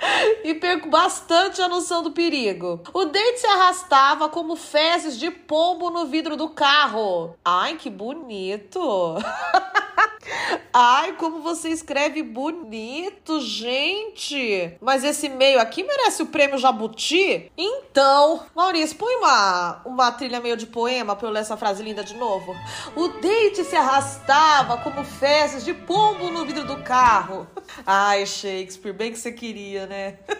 e 0.44 0.54
perco 0.54 0.88
bastante 0.88 1.60
a 1.60 1.68
noção 1.68 2.02
do 2.02 2.12
perigo. 2.12 2.80
O 2.92 3.04
dente 3.04 3.40
se 3.40 3.46
arrastava 3.46 4.28
como 4.28 4.56
fezes 4.56 5.18
de 5.18 5.30
pombo 5.30 5.90
no 5.90 6.06
vidro 6.06 6.36
do 6.36 6.48
carro. 6.48 7.34
Ai, 7.44 7.76
que 7.76 7.90
bonito! 7.90 8.80
Ai, 10.72 11.12
como 11.14 11.40
você 11.40 11.70
escreve 11.70 12.22
bonito, 12.22 13.40
gente! 13.40 14.76
Mas 14.80 15.04
esse 15.04 15.28
meio 15.28 15.60
aqui 15.60 15.82
merece 15.82 16.22
o 16.22 16.26
prêmio 16.26 16.58
Jabuti? 16.58 17.50
Então, 17.56 18.44
Maurício, 18.54 18.96
põe 18.96 19.14
uma, 19.16 19.82
uma 19.84 20.12
trilha 20.12 20.40
meio 20.40 20.56
de 20.56 20.66
poema 20.66 21.16
pra 21.16 21.28
eu 21.28 21.32
ler 21.32 21.40
essa 21.40 21.56
frase 21.56 21.82
linda 21.82 22.04
de 22.04 22.14
novo. 22.14 22.54
O 22.94 23.08
dente 23.08 23.64
se 23.64 23.76
arrastava 23.76 24.78
como 24.78 25.04
fezes 25.04 25.64
de 25.64 25.74
pombo 25.74 26.30
no 26.30 26.44
vidro 26.44 26.64
do 26.64 26.82
carro. 26.82 27.46
Ai, 27.86 28.26
Shakespeare, 28.26 28.92
bem 28.92 29.12
que 29.12 29.18
você 29.18 29.32
queria, 29.32 29.86
né? 29.86 30.18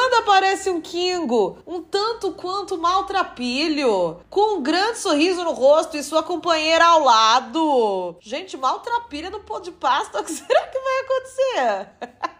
Quando 0.00 0.14
aparece 0.14 0.70
um 0.70 0.80
Kingo, 0.80 1.58
um 1.66 1.82
tanto 1.82 2.30
quanto 2.30 2.78
maltrapilho, 2.78 4.20
com 4.30 4.58
um 4.58 4.62
grande 4.62 4.96
sorriso 4.98 5.42
no 5.42 5.50
rosto 5.50 5.96
e 5.96 6.04
sua 6.04 6.22
companheira 6.22 6.86
ao 6.86 7.02
lado. 7.02 8.14
Gente, 8.20 8.56
maltrapilha 8.56 9.28
no 9.28 9.40
pão 9.40 9.60
de 9.60 9.72
pasta, 9.72 10.20
o 10.22 10.24
que 10.24 10.30
será 10.30 10.68
que 10.68 10.78
vai 10.78 11.00
acontecer? 11.00 11.88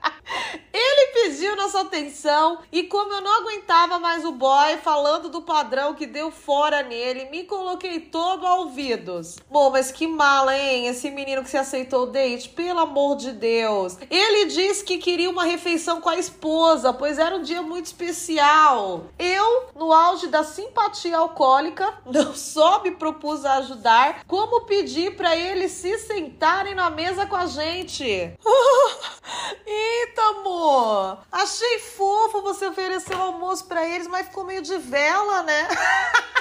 Ele 0.73 1.13
pediu 1.13 1.57
nossa 1.57 1.81
atenção 1.81 2.59
e 2.71 2.85
como 2.85 3.13
eu 3.13 3.21
não 3.21 3.41
aguentava 3.41 3.99
mais 3.99 4.25
o 4.25 4.33
boy 4.33 4.77
falando 4.79 5.29
do 5.29 5.43
padrão 5.43 5.95
que 5.95 6.07
deu 6.07 6.31
fora 6.31 6.83
nele, 6.83 7.31
me 7.31 7.45
coloquei 7.45 8.01
todo 8.01 8.47
a 8.47 8.57
ouvidos. 8.57 9.37
Bom, 9.51 9.71
mas 9.71 9.91
que 9.91 10.07
mala, 10.07 10.57
hein? 10.57 10.87
Esse 10.87 11.11
menino 11.11 11.43
que 11.43 11.51
se 11.51 11.57
aceitou 11.57 12.05
o 12.05 12.07
date, 12.07 12.49
pelo 12.51 12.81
amor 12.81 13.17
de 13.17 13.33
Deus. 13.33 13.97
Ele 14.11 14.47
disse 14.47 14.85
que 14.85 14.99
queria 14.99 15.31
uma 15.31 15.45
refeição 15.45 16.01
com 16.01 16.09
a 16.09 16.17
esposa, 16.17 16.93
pois 16.93 17.19
era 17.19 17.37
um 17.37 17.43
dia 17.43 17.63
muito 17.63 17.87
especial. 17.87 19.07
Eu, 19.19 19.69
no 19.75 19.93
auge 19.93 20.29
da 20.29 20.45
simpatia 20.45 21.17
alcoólica, 21.17 21.99
não 22.07 22.35
só 22.35 22.83
me 22.83 22.93
propus 22.93 23.45
a 23.45 23.55
ajudar, 23.55 24.25
como 24.27 24.63
pedi 24.63 25.11
para 25.11 25.37
eles 25.37 25.73
se 25.73 25.99
sentarem 25.99 26.75
na 26.75 26.91
mesa 26.91 27.27
com 27.27 27.37
a 27.37 27.47
gente. 27.47 28.05
Eita, 29.67 30.18
amor! 30.21 31.19
Achei 31.31 31.79
fofo 31.79 32.43
você 32.43 32.67
oferecer 32.67 33.15
o 33.17 33.23
almoço 33.23 33.67
para 33.67 33.87
eles, 33.87 34.07
mas 34.07 34.27
ficou 34.27 34.45
meio 34.45 34.63
de 34.63 34.77
vela, 34.79 35.43
né? 35.43 35.69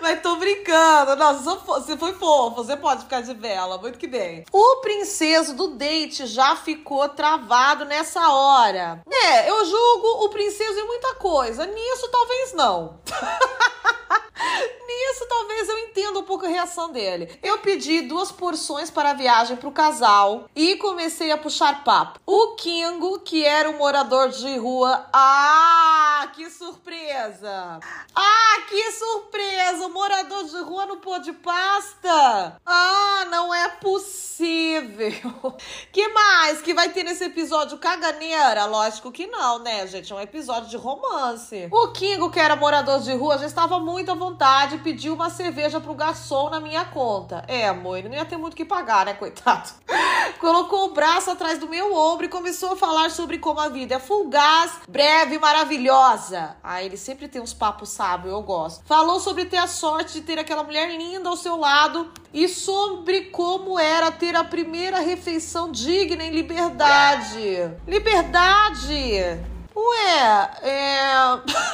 Mas 0.00 0.20
tô 0.20 0.36
brincando. 0.36 1.16
Não, 1.16 1.36
você 1.38 1.96
foi 1.96 2.12
fofo, 2.12 2.56
você 2.56 2.76
pode 2.76 3.02
ficar 3.02 3.22
de 3.22 3.34
vela, 3.34 3.78
muito 3.78 3.98
que 3.98 4.06
bem. 4.06 4.44
O 4.52 4.76
princeso 4.76 5.54
do 5.54 5.68
date 5.68 6.26
já 6.26 6.54
ficou 6.56 7.08
travado 7.08 7.84
nessa 7.84 8.28
hora. 8.30 9.02
É, 9.10 9.50
eu 9.50 9.64
julgo 9.64 10.24
o 10.24 10.28
princeso 10.28 10.78
em 10.78 10.86
muita 10.86 11.14
coisa. 11.14 11.66
Nisso, 11.66 12.08
talvez 12.08 12.52
não. 12.52 13.00
Nisso, 14.86 15.26
talvez 15.28 15.68
eu 15.68 15.78
entenda 15.78 16.18
um 16.20 16.22
pouco 16.22 16.46
a 16.46 16.48
reação 16.48 16.92
dele. 16.92 17.38
Eu 17.42 17.58
pedi 17.58 18.02
duas 18.02 18.30
porções 18.30 18.90
para 18.90 19.10
a 19.10 19.14
viagem 19.14 19.56
para 19.56 19.68
o 19.68 19.72
casal 19.72 20.48
e 20.54 20.76
comecei 20.76 21.32
a 21.32 21.38
puxar 21.38 21.82
papo. 21.82 22.20
O 22.24 22.54
Kingo, 22.54 23.18
que 23.20 23.44
era 23.44 23.68
um 23.68 23.76
morador 23.78 24.28
de 24.28 24.56
rua. 24.56 25.06
Ah, 25.12 26.30
que 26.34 26.48
surpresa! 26.50 27.80
Ah, 28.14 28.56
que 28.68 28.92
surpresa! 28.92 29.86
O 29.86 29.92
morador 29.92 30.44
de 30.44 30.56
rua 30.62 30.86
no 30.86 30.98
pô 30.98 31.18
de 31.18 31.32
pasta! 31.32 32.60
Ah, 32.64 33.26
não 33.30 33.52
é 33.52 33.68
possível! 33.68 34.26
Que 35.92 36.08
mais 36.08 36.60
que 36.60 36.74
vai 36.74 36.90
ter 36.90 37.02
nesse 37.02 37.24
episódio 37.24 37.78
caganeira? 37.78 38.66
Lógico 38.66 39.10
que 39.10 39.26
não, 39.26 39.60
né, 39.60 39.86
gente? 39.86 40.12
É 40.12 40.16
um 40.16 40.20
episódio 40.20 40.68
de 40.68 40.76
romance. 40.76 41.68
O 41.70 41.88
Kingo, 41.92 42.30
que 42.30 42.38
era 42.38 42.54
morador 42.54 43.00
de 43.00 43.14
rua, 43.14 43.38
já 43.38 43.46
estava 43.46 43.80
muito 43.80 43.95
à 44.04 44.14
vontade 44.14 44.78
pediu 44.78 45.14
uma 45.14 45.30
cerveja 45.30 45.80
pro 45.80 45.94
garçom 45.94 46.50
na 46.50 46.60
minha 46.60 46.84
conta. 46.84 47.44
É, 47.48 47.68
amor, 47.68 47.98
ele 47.98 48.08
não 48.08 48.16
ia 48.16 48.24
ter 48.24 48.36
muito 48.36 48.52
o 48.52 48.56
que 48.56 48.64
pagar, 48.64 49.06
né, 49.06 49.14
coitado? 49.14 49.70
Colocou 50.38 50.86
o 50.86 50.92
braço 50.92 51.30
atrás 51.30 51.58
do 51.58 51.68
meu 51.68 51.94
ombro 51.94 52.26
e 52.26 52.28
começou 52.28 52.72
a 52.72 52.76
falar 52.76 53.10
sobre 53.10 53.38
como 53.38 53.58
a 53.58 53.68
vida 53.68 53.94
é 53.94 53.98
fugaz, 53.98 54.72
breve 54.88 55.36
e 55.36 55.38
maravilhosa. 55.38 56.56
Ah, 56.62 56.82
ele 56.82 56.96
sempre 56.96 57.26
tem 57.26 57.40
uns 57.40 57.54
papos 57.54 57.88
sábios, 57.88 58.32
eu 58.32 58.42
gosto. 58.42 58.84
Falou 58.84 59.18
sobre 59.18 59.46
ter 59.46 59.56
a 59.56 59.66
sorte 59.66 60.14
de 60.14 60.20
ter 60.20 60.38
aquela 60.38 60.62
mulher 60.62 60.94
linda 60.94 61.28
ao 61.28 61.36
seu 61.36 61.56
lado 61.56 62.10
e 62.32 62.48
sobre 62.48 63.22
como 63.26 63.78
era 63.78 64.12
ter 64.12 64.36
a 64.36 64.44
primeira 64.44 65.00
refeição 65.00 65.72
digna 65.72 66.22
em 66.22 66.30
liberdade. 66.30 67.72
Liberdade! 67.86 69.55
Ué, 69.76 70.50
é. 70.62 71.04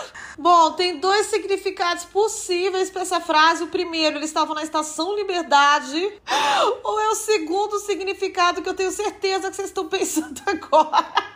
Bom, 0.36 0.72
tem 0.72 0.98
dois 0.98 1.26
significados 1.26 2.04
possíveis 2.04 2.90
para 2.90 3.02
essa 3.02 3.20
frase. 3.20 3.62
O 3.62 3.68
primeiro, 3.68 4.18
eles 4.18 4.30
estavam 4.30 4.56
na 4.56 4.64
estação 4.64 5.14
Liberdade. 5.14 6.12
Ou 6.82 7.00
é 7.00 7.08
o 7.10 7.14
segundo 7.14 7.78
significado 7.78 8.60
que 8.60 8.68
eu 8.68 8.74
tenho 8.74 8.90
certeza 8.90 9.48
que 9.48 9.56
vocês 9.56 9.68
estão 9.68 9.86
pensando 9.88 10.40
agora. 10.46 11.32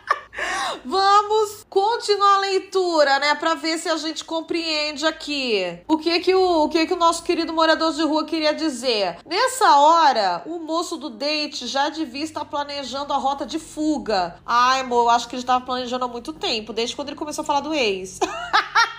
Vamos 0.85 1.65
continuar 1.69 2.35
a 2.35 2.39
leitura, 2.39 3.19
né, 3.19 3.35
para 3.35 3.55
ver 3.55 3.77
se 3.77 3.89
a 3.89 3.97
gente 3.97 4.23
compreende 4.23 5.05
aqui 5.05 5.79
o 5.87 5.97
que 5.97 6.19
que 6.19 6.33
o, 6.33 6.63
o 6.63 6.69
que 6.69 6.85
que 6.85 6.93
o 6.93 6.97
nosso 6.97 7.23
querido 7.23 7.51
morador 7.53 7.93
de 7.93 8.03
rua 8.03 8.25
queria 8.25 8.53
dizer. 8.53 9.17
Nessa 9.25 9.77
hora, 9.77 10.43
o 10.45 10.59
moço 10.59 10.97
do 10.97 11.09
date 11.09 11.67
já 11.67 11.89
devia 11.89 12.23
estar 12.23 12.45
planejando 12.45 13.13
a 13.13 13.17
rota 13.17 13.45
de 13.45 13.59
fuga. 13.59 14.39
Ai, 14.45 14.81
amor, 14.81 15.05
eu 15.05 15.09
acho 15.09 15.27
que 15.27 15.35
ele 15.35 15.41
estava 15.41 15.65
planejando 15.65 16.05
há 16.05 16.07
muito 16.07 16.33
tempo, 16.33 16.73
desde 16.73 16.95
quando 16.95 17.09
ele 17.09 17.17
começou 17.17 17.41
a 17.41 17.45
falar 17.45 17.61
do 17.61 17.73
ex. 17.73 18.19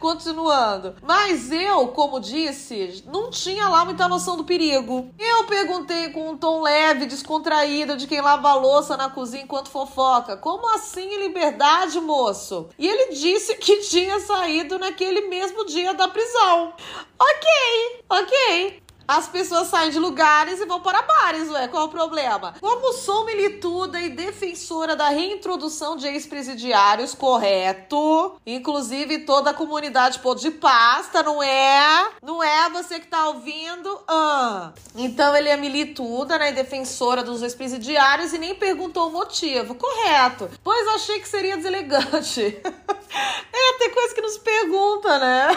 Continuando. 0.00 0.96
Mas 1.02 1.52
eu, 1.52 1.88
como 1.88 2.18
disse, 2.18 3.04
não 3.06 3.30
tinha 3.30 3.68
lá 3.68 3.84
muita 3.84 4.08
noção 4.08 4.34
do 4.34 4.44
perigo. 4.44 5.10
Eu 5.18 5.44
perguntei 5.44 6.08
com 6.08 6.30
um 6.30 6.36
tom 6.38 6.62
leve, 6.62 7.04
descontraído, 7.04 7.98
de 7.98 8.06
quem 8.06 8.22
lava 8.22 8.48
a 8.48 8.54
louça 8.54 8.96
na 8.96 9.10
cozinha 9.10 9.42
enquanto 9.42 9.68
fofoca: 9.68 10.38
Como 10.38 10.74
assim 10.74 11.02
em 11.02 11.26
liberdade, 11.26 12.00
moço? 12.00 12.70
E 12.78 12.88
ele 12.88 13.12
disse 13.14 13.54
que 13.56 13.80
tinha 13.84 14.18
saído 14.20 14.78
naquele 14.78 15.28
mesmo 15.28 15.66
dia 15.66 15.92
da 15.92 16.08
prisão. 16.08 16.72
Ok, 17.18 18.02
ok 18.08 18.79
as 19.10 19.26
pessoas 19.26 19.66
saem 19.66 19.90
de 19.90 19.98
lugares 19.98 20.60
e 20.60 20.66
vão 20.66 20.80
para 20.80 21.02
bares, 21.02 21.50
ué. 21.50 21.66
Qual 21.66 21.82
é 21.82 21.86
o 21.86 21.88
problema? 21.88 22.54
Como 22.60 22.92
sou 22.92 23.24
milituda 23.24 24.00
e 24.00 24.08
defensora 24.08 24.94
da 24.94 25.08
reintrodução 25.08 25.96
de 25.96 26.06
ex-presidiários, 26.06 27.12
correto? 27.12 28.36
Inclusive 28.46 29.20
toda 29.20 29.50
a 29.50 29.54
comunidade 29.54 30.20
pôr 30.20 30.36
de 30.36 30.52
pasta, 30.52 31.24
não 31.24 31.42
é? 31.42 32.08
Não 32.22 32.40
é 32.40 32.70
você 32.70 33.00
que 33.00 33.08
tá 33.08 33.28
ouvindo? 33.30 34.00
Ah. 34.06 34.72
Então 34.94 35.34
ele 35.34 35.48
é 35.48 35.56
milituda, 35.56 36.38
né? 36.38 36.50
E 36.50 36.54
defensora 36.54 37.24
dos 37.24 37.42
ex-presidiários 37.42 38.32
e 38.32 38.38
nem 38.38 38.54
perguntou 38.54 39.08
o 39.08 39.12
motivo. 39.12 39.74
Correto. 39.74 40.48
Pois 40.62 40.86
achei 40.88 41.18
que 41.18 41.28
seria 41.28 41.56
deselegante. 41.56 42.42
é, 42.62 43.78
tem 43.78 43.90
coisa 43.90 44.14
que 44.14 44.22
nos 44.22 44.38
pergunta, 44.38 45.18
né? 45.18 45.48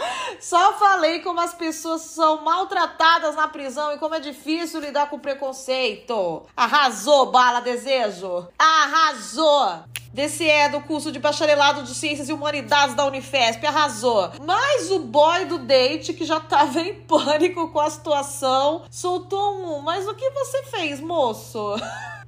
Só 0.40 0.74
falei 0.78 1.20
como 1.20 1.40
as 1.40 1.54
pessoas 1.54 2.02
são 2.02 2.42
maltratadas 2.70 3.34
na 3.34 3.48
prisão 3.48 3.92
e 3.92 3.98
como 3.98 4.14
é 4.14 4.20
difícil 4.20 4.80
lidar 4.80 5.10
com 5.10 5.18
preconceito. 5.18 6.46
Arrasou, 6.56 7.30
bala 7.30 7.60
desejo. 7.60 8.46
Arrasou. 8.56 9.80
Desse 10.12 10.48
é 10.48 10.68
do 10.68 10.80
curso 10.80 11.12
de 11.12 11.20
bacharelado 11.20 11.82
de 11.82 11.94
Ciências 11.94 12.28
e 12.28 12.32
Humanidades 12.32 12.96
da 12.96 13.04
Unifesp, 13.04 13.64
arrasou. 13.64 14.30
Mas 14.44 14.90
o 14.90 14.98
boy 14.98 15.44
do 15.44 15.58
date, 15.58 16.12
que 16.12 16.24
já 16.24 16.40
tava 16.40 16.80
em 16.80 16.94
pânico 17.02 17.68
com 17.68 17.80
a 17.80 17.90
situação, 17.90 18.82
soltou 18.90 19.54
um. 19.54 19.80
Mas 19.82 20.08
o 20.08 20.14
que 20.14 20.30
você 20.30 20.64
fez, 20.64 21.00
moço? 21.00 21.76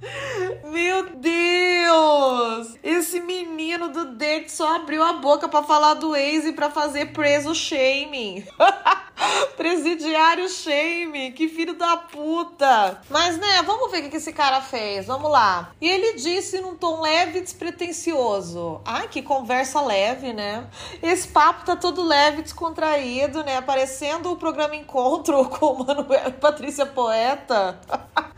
Meu 0.65 1.11
Deus! 1.17 2.77
Esse 2.83 3.21
menino 3.21 3.89
do 3.89 4.17
date 4.17 4.51
só 4.51 4.77
abriu 4.77 5.03
a 5.03 5.15
boca 5.15 5.49
para 5.49 5.65
falar 5.65 5.95
do 5.95 6.15
ex 6.15 6.45
e 6.45 6.53
pra 6.53 6.71
fazer 6.71 7.07
preso 7.07 7.55
shaming. 7.55 8.45
Presidiário 9.57 10.49
shame, 10.49 11.33
que 11.33 11.49
filho 11.49 11.75
da 11.75 11.97
puta. 11.97 13.01
Mas, 13.09 13.39
né, 13.39 13.63
vamos 13.63 13.91
ver 13.91 14.05
o 14.05 14.11
que 14.11 14.17
esse 14.17 14.33
cara 14.33 14.61
fez. 14.61 15.07
Vamos 15.07 15.31
lá. 15.31 15.73
E 15.81 15.89
ele 15.89 16.15
disse 16.15 16.61
num 16.61 16.75
tom 16.75 17.01
leve 17.01 17.39
e 17.39 17.43
despretensioso. 17.43 18.81
Ai, 18.85 19.09
que 19.09 19.23
conversa 19.23 19.81
leve, 19.81 20.33
né? 20.33 20.67
Esse 21.03 21.29
papo 21.29 21.65
tá 21.65 21.77
todo 21.77 22.03
leve, 22.03 22.43
descontraído, 22.43 23.45
né? 23.45 23.61
Parecendo 23.61 24.33
o 24.33 24.37
programa 24.37 24.77
Encontro 24.77 25.45
com 25.51 25.67
o 25.67 25.87
Manuel 25.87 26.29
e 26.29 26.33
Patrícia 26.33 26.87
Poeta. 26.87 27.79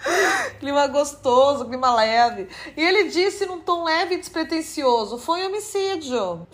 clima 0.60 0.86
gostoso, 0.86 1.66
clima 1.66 1.94
leve. 1.94 2.48
E 2.76 2.82
ele 2.82 3.04
disse 3.04 3.46
num 3.46 3.60
tom 3.60 3.84
leve 3.84 4.14
e 4.14 4.18
despretensioso: 4.18 5.18
foi 5.18 5.44
homicídio. 5.46 6.46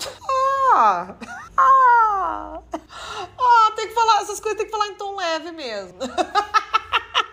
ah! 0.75 1.15
Ah! 1.57 2.61
Ah, 2.73 3.73
tem 3.77 3.89
que 3.89 3.95
falar, 3.95 4.23
essas 4.23 4.41
coisas 4.41 4.59
tem 4.59 4.67
que 4.67 4.73
falar 4.73 4.89
em 4.89 4.95
tom 4.95 5.17
leve 5.17 5.53
mesmo. 5.53 5.99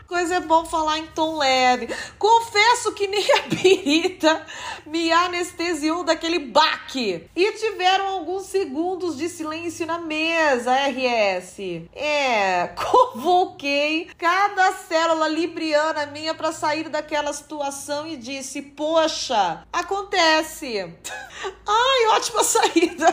Coisa 0.08 0.36
é 0.36 0.40
bom 0.40 0.66
falar 0.66 1.00
em 1.00 1.08
tom 1.08 1.38
leve. 1.38 1.94
Confesso 2.18 2.94
que 2.94 3.08
nem 3.08 3.26
a 3.36 3.42
birita 3.42 4.46
me 4.86 5.12
anestesiou 5.12 6.02
daquele 6.02 6.40
baque. 6.40 7.30
E 7.36 7.52
tiveram 7.54 8.08
alguns 8.08 8.46
segundos 8.46 9.18
de 9.18 9.28
silêncio 9.28 9.86
na 9.86 9.98
mesa, 10.00 10.74
RS. 10.74 11.60
É, 11.94 12.68
convoquei 12.90 14.10
cada 14.18 14.72
célula 14.72 15.28
libriana 15.28 16.06
minha 16.06 16.34
para 16.34 16.54
sair 16.54 16.88
daquela 16.88 17.34
situação 17.34 18.08
e 18.08 18.16
disse: 18.16 18.62
Poxa, 18.62 19.66
acontece. 19.74 20.90
Ai, 21.68 22.08
ótima 22.16 22.44
saída. 22.46 23.08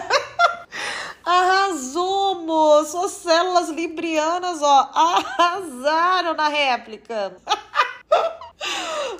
Arrasou, 1.25 2.43
moço! 2.45 2.99
As 2.99 3.13
células 3.13 3.69
librianas, 3.71 4.61
ó, 4.63 4.91
arrasaram 4.93 6.35
na 6.35 6.49
réplica. 6.49 7.37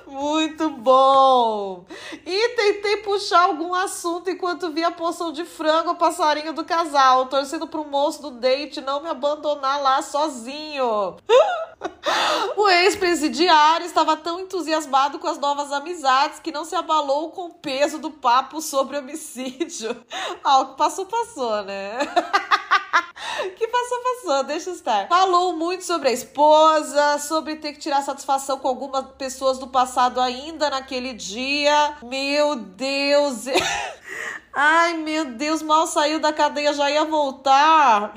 Muito 0.07 0.69
bom! 0.69 1.85
E 2.25 2.49
tentei 2.49 2.97
puxar 2.97 3.43
algum 3.43 3.73
assunto 3.73 4.29
enquanto 4.29 4.71
via 4.71 4.87
a 4.89 4.91
porção 4.91 5.31
de 5.31 5.43
frango 5.45 5.95
passarinho 5.95 6.53
do 6.53 6.63
casal, 6.63 7.25
torcendo 7.25 7.67
pro 7.67 7.83
moço 7.83 8.21
do 8.21 8.31
date 8.31 8.81
não 8.81 9.01
me 9.01 9.09
abandonar 9.09 9.81
lá 9.81 10.01
sozinho. 10.01 11.17
o 12.55 12.69
ex-presidiário 12.69 13.85
estava 13.85 14.15
tão 14.15 14.39
entusiasmado 14.39 15.19
com 15.19 15.27
as 15.27 15.39
novas 15.39 15.71
amizades 15.71 16.39
que 16.39 16.51
não 16.51 16.65
se 16.65 16.75
abalou 16.75 17.31
com 17.31 17.47
o 17.47 17.53
peso 17.53 17.97
do 17.97 18.11
papo 18.11 18.61
sobre 18.61 18.97
homicídio. 18.97 19.95
Ah, 20.43 20.59
o 20.59 20.65
que 20.67 20.77
passou, 20.77 21.07
passou, 21.07 21.63
né? 21.63 21.97
que 23.57 23.67
passou, 23.67 23.97
passou, 24.03 24.43
deixa 24.43 24.69
estar. 24.69 25.07
Falou 25.07 25.53
muito 25.53 25.83
sobre 25.83 26.09
a 26.09 26.11
esposa, 26.11 27.17
sobre 27.17 27.55
ter 27.55 27.73
que 27.73 27.79
tirar 27.79 28.03
satisfação 28.03 28.59
com 28.59 28.67
algumas 28.67 29.05
pessoas 29.17 29.57
do 29.57 29.67
passado 29.67 29.94
ainda 29.97 30.69
naquele 30.69 31.13
dia. 31.13 31.97
Meu 32.03 32.55
Deus. 32.55 33.45
Ai, 34.53 34.93
meu 34.93 35.25
Deus, 35.25 35.61
mal 35.61 35.85
saiu 35.85 36.19
da 36.19 36.31
cadeia, 36.31 36.73
já 36.73 36.89
ia 36.89 37.03
voltar. 37.03 38.13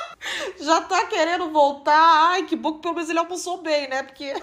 já 0.58 0.80
tá 0.80 1.04
querendo 1.06 1.50
voltar. 1.50 2.30
Ai, 2.30 2.44
que 2.44 2.56
bom 2.56 2.74
que 2.74 2.80
pelo 2.80 2.94
menos 2.94 3.10
ele 3.10 3.18
almoçou 3.18 3.58
bem, 3.58 3.88
né? 3.88 4.02
Porque 4.02 4.34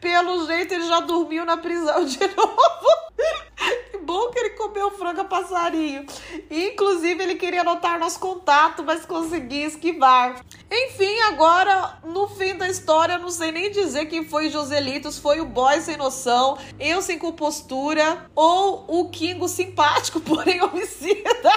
pelo 0.00 0.46
jeito 0.46 0.74
ele 0.74 0.86
já 0.88 1.00
dormiu 1.00 1.44
na 1.44 1.56
prisão 1.56 2.04
de 2.04 2.18
novo. 2.34 3.07
que 3.90 3.98
bom 3.98 4.30
que 4.30 4.38
ele 4.38 4.50
comeu 4.50 4.90
frango 4.92 5.22
a 5.22 5.24
passarinho. 5.24 6.06
Inclusive, 6.50 7.22
ele 7.22 7.34
queria 7.34 7.62
anotar 7.62 7.98
nosso 7.98 8.18
contato, 8.18 8.82
mas 8.84 9.04
conseguia 9.04 9.66
esquivar. 9.66 10.44
Enfim, 10.70 11.18
agora, 11.20 11.98
no 12.04 12.28
fim 12.28 12.54
da 12.56 12.68
história, 12.68 13.18
não 13.18 13.30
sei 13.30 13.50
nem 13.52 13.70
dizer 13.70 14.06
quem 14.06 14.24
foi 14.24 14.50
Joselitos. 14.50 15.18
Foi 15.18 15.40
o 15.40 15.46
boy 15.46 15.80
sem 15.80 15.96
noção, 15.96 16.58
eu 16.78 17.02
sem 17.02 17.18
compostura, 17.18 18.30
ou 18.34 18.84
o 18.88 19.10
Kingo 19.10 19.48
simpático, 19.48 20.20
porém 20.22 20.62
homicida. 20.62 21.52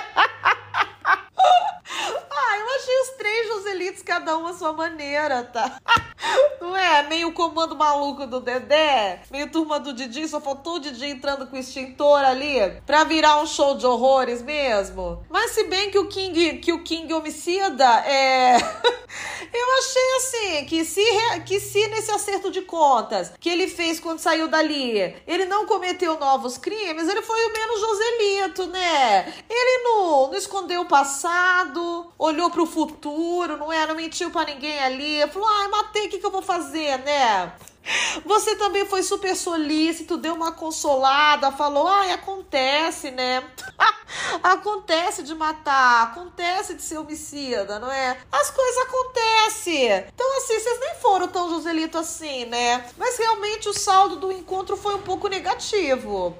Ah, 2.33 2.57
eu 2.57 2.75
achei 2.75 3.01
os 3.01 3.09
três 3.17 3.40
Joselitos, 3.55 4.03
cada 4.03 4.37
um 4.37 4.47
a 4.47 4.53
sua 4.53 4.73
maneira, 4.73 5.43
tá? 5.43 5.79
Não 6.61 6.77
é? 6.77 7.03
Meio 7.03 7.33
comando 7.33 7.75
maluco 7.75 8.27
do 8.27 8.39
Dedé, 8.39 9.21
meio 9.31 9.51
turma 9.51 9.79
do 9.79 9.93
Didi, 9.93 10.27
só 10.27 10.39
faltou 10.39 10.75
o 10.75 10.79
Didi 10.79 11.07
entrando 11.07 11.47
com 11.47 11.55
o 11.55 11.59
extintor 11.59 12.19
ali 12.19 12.81
pra 12.85 13.03
virar 13.03 13.41
um 13.41 13.47
show 13.47 13.75
de 13.75 13.85
horrores 13.85 14.41
mesmo. 14.41 15.23
Mas 15.29 15.51
se 15.51 15.63
bem 15.63 15.89
que 15.89 15.97
o 15.97 16.07
King, 16.07 16.59
que 16.59 16.71
o 16.71 16.83
King 16.83 17.11
homicida 17.13 17.85
é. 18.05 18.57
eu 19.53 19.77
achei 19.79 20.15
assim, 20.17 20.65
que 20.65 20.85
se, 20.85 21.03
que 21.45 21.59
se 21.59 21.87
nesse 21.87 22.11
acerto 22.11 22.51
de 22.51 22.61
contas 22.61 23.33
que 23.39 23.49
ele 23.49 23.67
fez 23.67 23.99
quando 23.99 24.19
saiu 24.19 24.47
dali, 24.47 25.15
ele 25.27 25.45
não 25.45 25.65
cometeu 25.65 26.19
novos 26.19 26.57
crimes, 26.57 27.07
ele 27.07 27.21
foi 27.21 27.43
o 27.45 27.53
menos 27.53 27.79
Joselito, 27.79 28.67
né? 28.67 29.33
Ele 29.49 29.83
não, 29.83 30.27
não 30.27 30.35
escondeu 30.35 30.81
o 30.81 30.87
passado, 30.87 32.11
olhou 32.17 32.49
pro 32.49 32.65
futuro, 32.65 33.40
não 33.47 33.71
é? 33.71 33.85
Não 33.87 33.95
mentiu 33.95 34.31
pra 34.31 34.45
ninguém 34.45 34.79
ali, 34.79 35.27
falou, 35.27 35.47
ai, 35.47 35.67
matei, 35.67 36.07
o 36.07 36.09
que, 36.09 36.19
que 36.19 36.25
eu 36.25 36.31
vou 36.31 36.41
fazer, 36.41 36.97
né? 36.99 37.51
Você 38.25 38.55
também 38.55 38.85
foi 38.85 39.03
super 39.03 39.35
solícito, 39.35 40.17
deu 40.17 40.35
uma 40.35 40.51
consolada, 40.51 41.51
falou: 41.51 41.87
ai, 41.87 42.11
acontece, 42.11 43.11
né? 43.11 43.43
acontece 44.43 45.23
de 45.23 45.33
matar, 45.33 46.03
acontece 46.03 46.73
de 46.73 46.81
ser 46.81 46.97
homicida, 46.97 47.79
não 47.79 47.91
é? 47.91 48.17
As 48.31 48.49
coisas 48.51 48.77
acontecem. 48.83 50.05
Então, 50.13 50.37
assim, 50.37 50.59
vocês 50.59 50.79
nem 50.79 50.95
foram 50.95 51.27
tão 51.27 51.49
Joselito 51.49 51.97
assim, 51.97 52.45
né? 52.45 52.85
Mas 52.97 53.17
realmente 53.17 53.67
o 53.67 53.73
saldo 53.73 54.15
do 54.17 54.31
encontro 54.31 54.77
foi 54.77 54.95
um 54.95 55.01
pouco 55.01 55.27
negativo. 55.27 56.35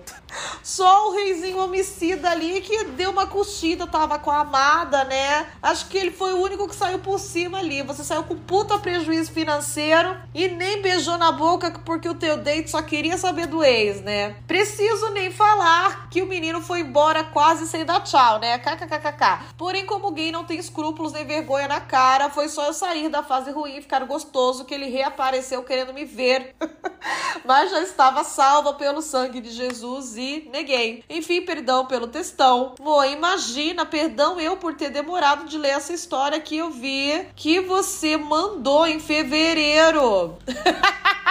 Só 0.64 1.10
o 1.10 1.12
reizinho 1.12 1.58
homicida 1.58 2.30
ali 2.30 2.62
que 2.62 2.86
deu 2.86 3.12
uma 3.12 3.28
curtida, 3.28 3.86
tava 3.86 4.18
com 4.18 4.32
a 4.32 4.40
amada, 4.40 5.04
né? 5.04 5.52
Acho 5.62 5.88
que 5.88 5.98
ele 5.98 6.12
foi 6.12 6.34
o 6.34 6.42
único 6.42 6.68
que 6.68 6.76
saiu 6.76 7.00
por 7.00 7.20
cima 7.20 7.60
ali. 7.60 7.82
Você 7.84 8.04
saiu 8.04 8.24
com 8.24 8.38
puta 8.38 8.78
prejuízo 8.78 9.32
financeiro 9.32 10.16
e 10.34 10.48
nem 10.48 10.82
beijou 10.82 11.18
na 11.18 11.31
boca 11.32 11.72
porque 11.86 12.08
o 12.08 12.16
teu 12.16 12.38
date 12.38 12.70
só 12.70 12.82
queria 12.82 13.18
saber 13.18 13.48
do 13.48 13.64
ex, 13.64 14.02
né? 14.02 14.36
Preciso 14.48 15.10
nem 15.12 15.32
falar 15.32 16.10
que 16.10 16.22
o 16.22 16.28
menino 16.28 16.62
foi 16.62 16.82
embora 16.82 17.24
quase 17.24 17.68
sem 17.68 17.86
dar 17.86 18.02
tchau, 18.02 18.40
né? 18.40 18.58
KKKKK. 18.58 19.56
Porém, 19.58 19.86
como 19.86 20.12
gay 20.12 20.32
não 20.32 20.44
tem 20.44 20.60
escrúpulos 20.60 21.14
nem 21.14 21.26
vergonha 21.26 21.68
na 21.68 21.80
cara, 21.80 22.30
foi 22.30 22.50
só 22.50 22.68
eu 22.68 22.74
sair 22.74 23.10
da 23.10 23.24
fase 23.24 23.52
ruim 23.52 23.78
e 23.78 23.82
ficar 23.82 24.04
gostoso 24.06 24.66
que 24.66 24.74
ele 24.74 24.90
reapareceu 24.90 25.64
querendo 25.64 25.94
me 25.94 26.06
ver. 26.06 26.56
Mas 27.46 27.72
já 27.72 27.82
estava 27.82 28.24
salva 28.24 28.74
pelo 28.74 29.02
sangue 29.02 29.42
de 29.42 29.52
Jesus 29.52 30.16
e 30.18 30.50
neguei. 30.52 31.04
Enfim, 31.10 31.42
perdão 31.42 31.86
pelo 31.86 32.08
textão. 32.08 32.76
Mo, 32.80 33.04
imagina, 33.04 33.86
perdão 33.86 34.40
eu 34.40 34.58
por 34.58 34.76
ter 34.76 34.90
demorado 34.90 35.46
de 35.46 35.58
ler 35.58 35.70
essa 35.70 35.94
história 35.94 36.40
que 36.40 36.58
eu 36.58 36.70
vi 36.70 37.28
que 37.36 37.60
você 37.60 38.18
mandou 38.18 38.86
em 38.86 39.00
fevereiro. 39.00 40.38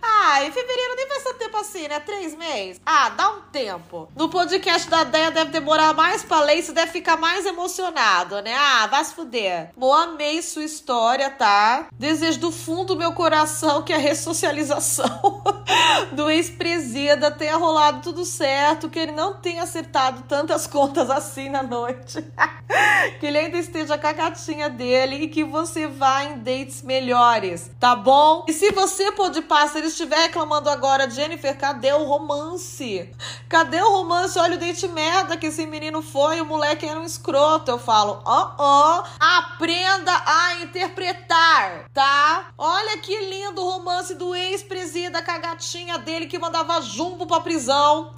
Ah, 0.00 0.44
em 0.44 0.52
fevereiro 0.52 0.96
nem 0.96 1.08
faz 1.08 1.24
tanto 1.24 1.38
tempo 1.38 1.56
assim, 1.56 1.88
né? 1.88 2.00
Três 2.00 2.34
meses. 2.36 2.80
Ah, 2.86 3.10
dá 3.10 3.30
um 3.30 3.40
tempo. 3.52 4.08
No 4.14 4.28
podcast 4.28 4.88
da 4.88 5.04
Deia 5.04 5.30
deve 5.30 5.50
demorar 5.50 5.92
mais 5.94 6.22
pra 6.22 6.40
ler 6.40 6.62
você 6.62 6.72
deve 6.72 6.92
ficar 6.92 7.16
mais 7.16 7.44
emocionado, 7.46 8.40
né? 8.42 8.54
Ah, 8.54 8.86
vai 8.86 9.04
se 9.04 9.14
fuder. 9.14 9.70
Mo, 9.76 9.92
amei 9.92 10.40
sua 10.42 10.64
história, 10.64 11.30
tá? 11.30 11.86
Desejo 11.92 12.38
do 12.38 12.52
fundo 12.52 12.92
do 12.92 12.96
meu 12.96 13.12
coração 13.12 13.82
que 13.82 13.92
a 13.92 13.98
ressocialização 13.98 15.42
do 16.12 16.30
ex-presida 16.30 17.30
tenha 17.30 17.56
rolado 17.56 18.02
tudo 18.02 18.24
certo, 18.24 18.90
que 18.90 18.98
ele 18.98 19.12
não 19.12 19.34
tenha 19.34 19.62
acertado 19.62 20.22
tantas 20.28 20.66
contas 20.66 21.08
assim 21.10 21.48
na 21.48 21.62
noite. 21.62 22.24
que 23.18 23.26
ele 23.26 23.38
ainda 23.38 23.58
esteja 23.58 23.96
com 23.96 24.06
a 24.06 24.12
gatinha 24.12 24.68
dele 24.68 25.16
e 25.16 25.28
que 25.28 25.44
você 25.44 25.86
vá 25.86 26.24
em 26.24 26.38
dates 26.38 26.82
melhores, 26.82 27.70
tá 27.80 27.94
bom? 27.96 28.44
E 28.48 28.52
se 28.52 28.70
você, 28.72 29.10
pô 29.12 29.28
de 29.72 29.82
pássaro, 29.82 29.86
estiver 29.86 30.16
reclamando 30.16 30.68
agora, 30.68 31.08
Jennifer, 31.08 31.56
cadê 31.56 31.92
o 31.92 32.04
romance? 32.04 33.08
Cadê 33.48 33.80
o 33.80 33.90
romance? 33.90 34.38
Olha 34.38 34.56
o 34.56 34.58
date 34.58 34.86
merda 34.88 35.36
que 35.36 35.46
esse 35.46 35.64
menino 35.66 36.02
foi, 36.02 36.40
o 36.40 36.44
moleque 36.44 36.86
era 36.86 37.00
um 37.00 37.04
escroto. 37.04 37.70
Eu 37.70 37.78
falo, 37.78 38.20
ó, 38.24 38.42
oh, 38.42 38.54
ó, 38.58 39.00
oh, 39.00 39.24
aprenda 39.24 40.12
a 40.26 40.62
interpretar, 40.62 41.88
tá? 41.92 42.52
Olha 42.58 42.98
que 42.98 43.16
lindo 43.16 43.62
o 43.62 43.70
romance 43.70 44.14
do 44.14 44.34
ex-presida 44.34 45.22
com 45.22 45.30
a 45.30 45.38
gatinha 45.38 45.98
dele 45.98 46.26
que 46.26 46.38
mandava 46.38 46.80
jumbo 46.82 47.26
pra 47.26 47.40
prisão, 47.40 48.14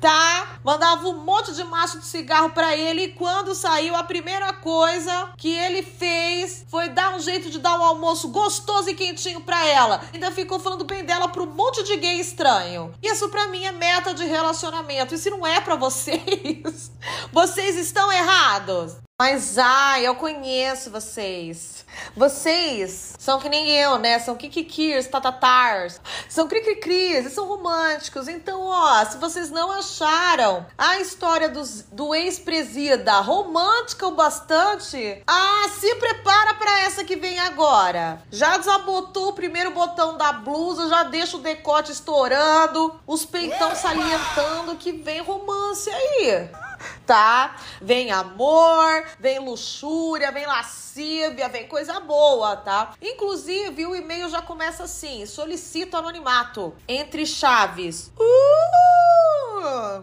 tá? 0.00 0.58
Mandava 0.62 1.08
um 1.08 1.18
monte 1.18 1.54
de 1.54 1.64
maço 1.64 1.98
de 1.98 2.04
cigarro 2.06 2.50
pra 2.50 2.76
ele 2.76 3.04
e 3.04 3.08
quando 3.12 3.54
saiu, 3.54 3.96
a 3.96 4.02
primeira 4.02 4.52
coisa 4.52 5.30
que 5.36 5.50
ele 5.50 5.82
fez 5.82 6.66
foi 6.68 6.88
dar 6.88 7.14
um 7.14 7.20
jeito 7.20 7.50
de 7.50 7.58
dar 7.58 7.78
um 7.78 7.84
almoço 7.84 8.28
gostoso 8.28 8.90
e 8.90 8.94
quentinho 8.94 9.40
pra 9.40 9.66
ela. 9.66 10.00
Ainda 10.12 10.30
ficou 10.30 10.58
falando 10.58 10.84
bem 10.84 10.97
dela 11.04 11.28
pro 11.28 11.46
monte 11.46 11.82
de 11.82 11.96
gay 11.96 12.20
estranho. 12.20 12.94
Isso 13.02 13.28
pra 13.28 13.48
mim 13.48 13.64
é 13.64 13.72
meta 13.72 14.14
de 14.14 14.24
relacionamento. 14.24 15.14
E 15.14 15.18
se 15.18 15.30
não 15.30 15.46
é 15.46 15.60
pra 15.60 15.76
vocês, 15.76 16.92
vocês 17.32 17.76
estão 17.76 18.10
errados. 18.12 18.96
Mas 19.20 19.58
ai, 19.58 20.06
eu 20.06 20.14
conheço 20.14 20.92
vocês. 20.92 21.84
Vocês 22.16 23.16
são 23.18 23.40
que 23.40 23.48
nem 23.48 23.68
eu, 23.68 23.98
né? 23.98 24.16
São 24.20 24.36
kikikirs, 24.36 25.08
tatatars. 25.08 26.00
São 26.28 26.46
cri-cri-cris, 26.46 27.32
são 27.32 27.48
românticos. 27.48 28.28
Então, 28.28 28.62
ó, 28.62 29.04
se 29.04 29.18
vocês 29.18 29.50
não 29.50 29.72
acharam 29.72 30.64
a 30.78 31.00
história 31.00 31.48
dos, 31.48 31.82
do 31.90 32.14
ex-presida 32.14 33.14
romântica 33.14 34.06
o 34.06 34.12
bastante, 34.12 35.20
ah, 35.26 35.68
se 35.80 35.96
prepara 35.96 36.54
para 36.54 36.82
essa 36.82 37.02
que 37.02 37.16
vem 37.16 37.40
agora. 37.40 38.22
Já 38.30 38.56
desabotou 38.56 39.30
o 39.30 39.34
primeiro 39.34 39.72
botão 39.72 40.16
da 40.16 40.30
blusa, 40.30 40.88
já 40.88 41.02
deixa 41.02 41.36
o 41.36 41.40
decote 41.40 41.90
estourando, 41.90 42.94
os 43.04 43.24
peitão 43.24 43.74
salientando 43.74 44.76
que 44.76 44.92
vem 44.92 45.20
romance 45.22 45.90
aí 45.90 46.67
tá? 47.06 47.56
Vem 47.80 48.10
amor, 48.10 49.04
vem 49.18 49.38
luxúria, 49.38 50.32
vem 50.32 50.46
lascívia, 50.46 51.48
vem 51.48 51.66
coisa 51.66 52.00
boa, 52.00 52.56
tá? 52.56 52.92
Inclusive, 53.00 53.86
o 53.86 53.96
e-mail 53.96 54.28
já 54.28 54.42
começa 54.42 54.84
assim: 54.84 55.24
solicito 55.26 55.96
anonimato. 55.96 56.74
Entre 56.86 57.26
chaves. 57.26 58.12
Uh! 58.18 59.08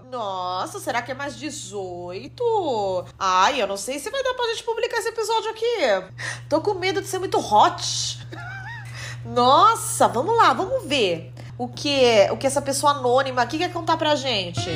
Nossa, 0.10 0.80
será 0.80 1.02
que 1.02 1.12
é 1.12 1.16
mais 1.16 1.36
18? 1.38 3.06
Ai, 3.18 3.62
eu 3.62 3.68
não 3.68 3.78
sei 3.78 4.00
se 4.00 4.10
vai 4.10 4.22
dar 4.24 4.34
pra 4.34 4.48
gente 4.48 4.64
publicar 4.64 4.98
esse 4.98 5.10
episódio 5.10 5.52
aqui. 5.52 5.78
Tô 6.50 6.62
com 6.62 6.74
medo 6.74 7.02
de 7.02 7.08
ser 7.08 7.20
muito 7.20 7.40
hot. 7.40 8.20
Nossa, 9.26 10.08
vamos 10.08 10.36
lá, 10.36 10.54
vamos 10.54 10.86
ver 10.86 11.34
o 11.58 11.68
que 11.68 12.28
o 12.32 12.38
que 12.38 12.46
essa 12.46 12.62
pessoa 12.62 12.94
anônima 12.94 13.42
aqui 13.42 13.58
quer 13.58 13.72
contar 13.72 13.98
pra 13.98 14.16
gente. 14.16 14.70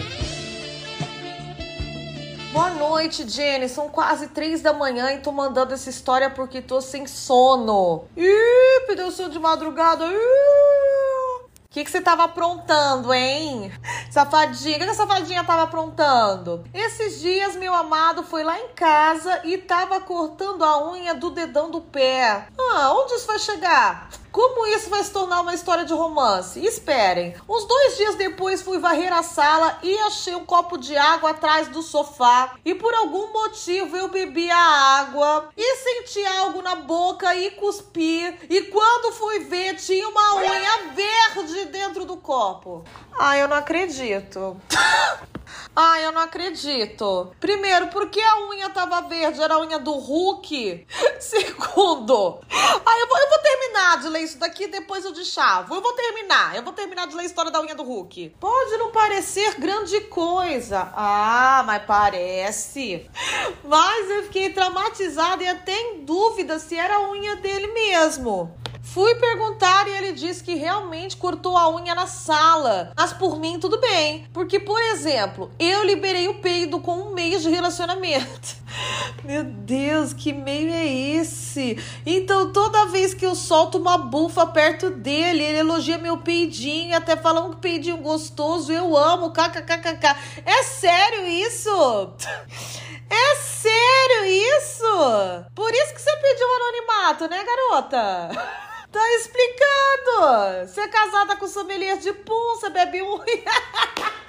Boa 2.59 2.71
noite, 2.71 3.25
Jenny. 3.25 3.69
São 3.69 3.87
quase 3.87 4.27
três 4.27 4.61
da 4.61 4.73
manhã 4.73 5.13
e 5.13 5.19
tô 5.19 5.31
mandando 5.31 5.73
essa 5.73 5.89
história 5.89 6.29
porque 6.29 6.61
tô 6.61 6.81
sem 6.81 7.07
sono. 7.07 8.03
Ih, 8.17 9.11
sono 9.13 9.29
de 9.29 9.39
madrugada. 9.39 10.05
O 10.05 11.39
que, 11.69 11.85
que 11.85 11.89
você 11.89 12.01
tava 12.01 12.25
aprontando, 12.25 13.13
hein? 13.13 13.71
Safadinha, 14.11 14.75
o 14.75 14.79
que, 14.79 14.85
que 14.85 14.91
a 14.91 14.93
safadinha 14.93 15.43
tava 15.45 15.63
aprontando? 15.63 16.65
Esses 16.73 17.21
dias, 17.21 17.55
meu 17.55 17.73
amado 17.73 18.23
foi 18.23 18.43
lá 18.43 18.59
em 18.59 18.67
casa 18.75 19.39
e 19.45 19.57
tava 19.57 20.01
cortando 20.01 20.65
a 20.65 20.91
unha 20.91 21.15
do 21.15 21.29
dedão 21.29 21.71
do 21.71 21.79
pé. 21.79 22.47
Ah, 22.59 22.91
onde 22.93 23.13
isso 23.13 23.25
vai 23.25 23.39
chegar? 23.39 24.09
Como 24.31 24.67
isso 24.67 24.89
vai 24.89 25.03
se 25.03 25.11
tornar 25.11 25.41
uma 25.41 25.53
história 25.53 25.83
de 25.83 25.93
romance? 25.93 26.63
Esperem. 26.63 27.35
Uns 27.47 27.65
dois 27.65 27.97
dias 27.97 28.15
depois 28.15 28.61
fui 28.61 28.77
varrer 28.77 29.11
a 29.11 29.23
sala 29.23 29.79
e 29.81 29.97
achei 29.99 30.35
um 30.35 30.45
copo 30.45 30.77
de 30.77 30.95
água 30.95 31.31
atrás 31.31 31.67
do 31.67 31.81
sofá. 31.81 32.55
E 32.63 32.75
por 32.75 32.93
algum 32.93 33.31
motivo 33.33 33.97
eu 33.97 34.07
bebi 34.07 34.49
a 34.51 34.99
água 34.99 35.49
e 35.57 35.75
senti 35.77 36.23
algo 36.25 36.61
na 36.61 36.75
boca 36.75 37.35
e 37.35 37.51
cuspi. 37.51 38.37
E 38.49 38.61
quando 38.63 39.13
fui 39.13 39.39
ver, 39.39 39.75
tinha 39.75 40.07
uma 40.07 40.35
unha 40.35 40.93
verde 40.93 41.65
dentro 41.65 42.05
do 42.05 42.17
copo. 42.17 42.83
Ai, 43.17 43.41
eu 43.41 43.47
não 43.47 43.57
acredito. 43.57 44.55
Ai, 45.81 46.03
eu 46.05 46.11
não 46.11 46.23
acredito. 46.23 47.33
Primeiro, 47.39 47.87
por 47.87 48.09
que 48.09 48.19
a 48.19 48.49
unha 48.49 48.69
tava 48.69 48.99
verde? 49.07 49.41
Era 49.41 49.53
a 49.53 49.61
unha 49.61 49.79
do 49.79 49.93
Hulk? 49.93 50.85
Segundo, 51.21 52.41
ai, 52.85 53.01
eu 53.01 53.07
vou, 53.07 53.17
eu 53.17 53.29
vou 53.29 53.39
terminar 53.39 54.01
de 54.01 54.09
ler 54.09 54.19
isso 54.23 54.37
daqui 54.37 54.67
depois 54.67 55.05
eu 55.05 55.15
chavo. 55.23 55.73
Eu 55.73 55.81
vou 55.81 55.93
terminar. 55.93 56.53
Eu 56.53 56.63
vou 56.63 56.73
terminar 56.73 57.07
de 57.07 57.15
ler 57.15 57.23
a 57.23 57.25
história 57.25 57.49
da 57.49 57.61
unha 57.61 57.75
do 57.75 57.83
Hulk. 57.83 58.35
Pode 58.41 58.75
não 58.75 58.91
parecer 58.91 59.57
grande 59.57 60.01
coisa. 60.01 60.91
Ah, 60.93 61.63
mas 61.65 61.81
parece. 61.83 63.09
Mas 63.63 64.09
eu 64.09 64.23
fiquei 64.23 64.49
traumatizada 64.49 65.41
e 65.41 65.47
até 65.47 65.71
em 65.71 66.03
dúvida 66.03 66.59
se 66.59 66.75
era 66.75 66.95
a 66.95 67.09
unha 67.09 67.37
dele 67.37 67.67
mesmo. 67.67 68.53
Fui 68.93 69.13
perguntar 69.15 69.87
e 69.87 69.91
ele 69.91 70.13
disse 70.13 70.43
que 70.43 70.55
realmente 70.55 71.15
cortou 71.15 71.55
a 71.55 71.69
unha 71.69 71.93
na 71.93 72.07
sala. 72.07 72.91
Mas 72.97 73.13
por 73.13 73.39
mim, 73.39 73.59
tudo 73.59 73.79
bem. 73.79 74.27
Porque, 74.33 74.59
por 74.59 74.81
exemplo, 74.81 75.51
eu 75.59 75.83
liberei 75.83 76.27
o 76.27 76.39
peido 76.39 76.79
com 76.79 76.93
um 76.97 77.13
mês 77.13 77.43
de 77.43 77.49
relacionamento. 77.51 78.57
Meu 79.23 79.43
Deus, 79.43 80.11
que 80.11 80.33
meio 80.33 80.73
é 80.73 80.87
esse? 80.87 81.77
Então, 82.03 82.51
toda 82.51 82.87
vez 82.87 83.13
que 83.13 83.25
eu 83.25 83.35
solto 83.35 83.77
uma 83.77 83.95
bufa 83.95 84.47
perto 84.47 84.89
dele, 84.89 85.43
ele 85.43 85.59
elogia 85.59 85.97
meu 85.99 86.17
peidinho, 86.17 86.95
até 86.95 87.15
falando 87.15 87.55
que 87.55 87.61
peidinho 87.61 87.97
gostoso, 87.97 88.71
eu 88.71 88.97
amo, 88.97 89.31
kkkk. 89.31 90.15
É 90.45 90.63
sério 90.63 91.27
isso? 91.27 91.69
É 93.11 93.35
sério 93.37 94.25
isso? 94.25 94.85
Por 95.55 95.73
isso 95.73 95.95
que 95.95 95.99
você 95.99 96.15
pediu 96.17 96.47
anonimato, 96.55 97.27
né, 97.27 97.43
garota? 97.43 98.29
Tá 98.91 99.15
explicando! 99.15 100.67
Você 100.67 100.81
é 100.81 100.87
casada 100.87 101.35
com 101.35 101.47
sommelier 101.47 101.97
de 101.97 102.11
você 102.55 102.69
bebe 102.69 103.01
um. 103.03 103.19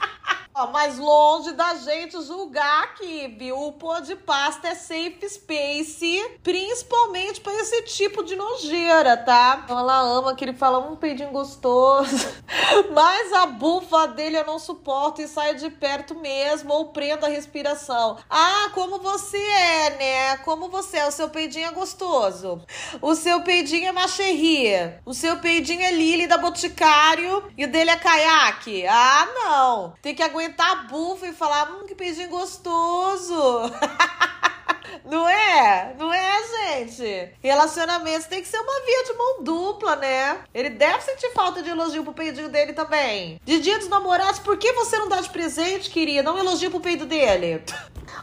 Mas 0.68 0.98
longe 0.98 1.52
da 1.52 1.74
gente 1.74 2.20
julgar 2.22 2.94
que 2.94 3.28
viu, 3.28 3.58
o 3.58 3.72
pô 3.72 4.00
de 4.00 4.14
pasta 4.14 4.68
é 4.68 4.74
safe 4.74 5.28
space, 5.28 6.38
principalmente 6.42 7.40
para 7.40 7.54
esse 7.60 7.82
tipo 7.82 8.22
de 8.22 8.36
nojeira, 8.36 9.16
tá? 9.16 9.62
Então 9.64 9.78
ela 9.78 10.00
ama 10.00 10.34
que 10.34 10.44
ele 10.44 10.52
fala 10.52 10.78
um 10.78 10.96
peidinho 10.96 11.30
gostoso, 11.30 12.28
mas 12.92 13.32
a 13.32 13.46
bufa 13.46 14.08
dele 14.08 14.38
eu 14.38 14.46
não 14.46 14.58
suporto 14.58 15.22
e 15.22 15.28
saio 15.28 15.56
de 15.56 15.70
perto 15.70 16.14
mesmo 16.14 16.72
ou 16.72 16.86
prendo 16.86 17.26
a 17.26 17.28
respiração. 17.28 18.18
Ah, 18.28 18.70
como 18.74 18.98
você 18.98 19.38
é, 19.38 19.90
né? 19.90 20.36
Como 20.38 20.68
você 20.68 20.98
é, 20.98 21.08
o 21.08 21.12
seu 21.12 21.28
peidinho 21.28 21.68
é 21.68 21.72
gostoso. 21.72 22.62
O 23.00 23.14
seu 23.14 23.40
peidinho 23.42 23.88
é 23.88 23.92
macherry. 23.92 24.94
O 25.04 25.14
seu 25.14 25.38
peidinho 25.38 25.82
é 25.82 25.90
Lily 25.90 26.26
da 26.26 26.38
Boticário 26.38 27.44
e 27.56 27.64
o 27.64 27.70
dele 27.70 27.90
é 27.90 27.96
caiaque. 27.96 28.86
Ah, 28.86 29.28
não. 29.34 29.94
Tem 30.02 30.14
que 30.14 30.22
aguentar 30.22 30.49
aumentar 30.50 30.70
a 30.70 30.74
bufa 30.84 31.28
e 31.28 31.32
falar, 31.32 31.70
hum, 31.70 31.86
que 31.86 31.94
peidinho 31.94 32.28
gostoso. 32.28 33.70
Não 35.04 35.28
é? 35.28 35.94
Não 35.98 36.12
é, 36.12 36.40
gente? 36.48 37.32
Relacionamentos 37.42 38.26
tem 38.26 38.42
que 38.42 38.48
ser 38.48 38.58
uma 38.58 38.84
via 38.84 39.04
de 39.04 39.12
mão 39.12 39.42
dupla, 39.42 39.96
né? 39.96 40.40
Ele 40.52 40.70
deve 40.70 41.02
sentir 41.02 41.32
falta 41.32 41.62
de 41.62 41.70
elogio 41.70 42.02
pro 42.04 42.12
peidinho 42.12 42.48
dele 42.48 42.72
também. 42.72 43.40
De 43.44 43.60
dia 43.60 43.78
dos 43.78 43.88
namorados, 43.88 44.40
por 44.40 44.56
que 44.56 44.72
você 44.72 44.98
não 44.98 45.08
dá 45.08 45.20
de 45.20 45.30
presente, 45.30 45.90
querida? 45.90 46.22
Não 46.22 46.38
elogio 46.38 46.70
pro 46.70 46.80
peido 46.80 47.06
dele. 47.06 47.62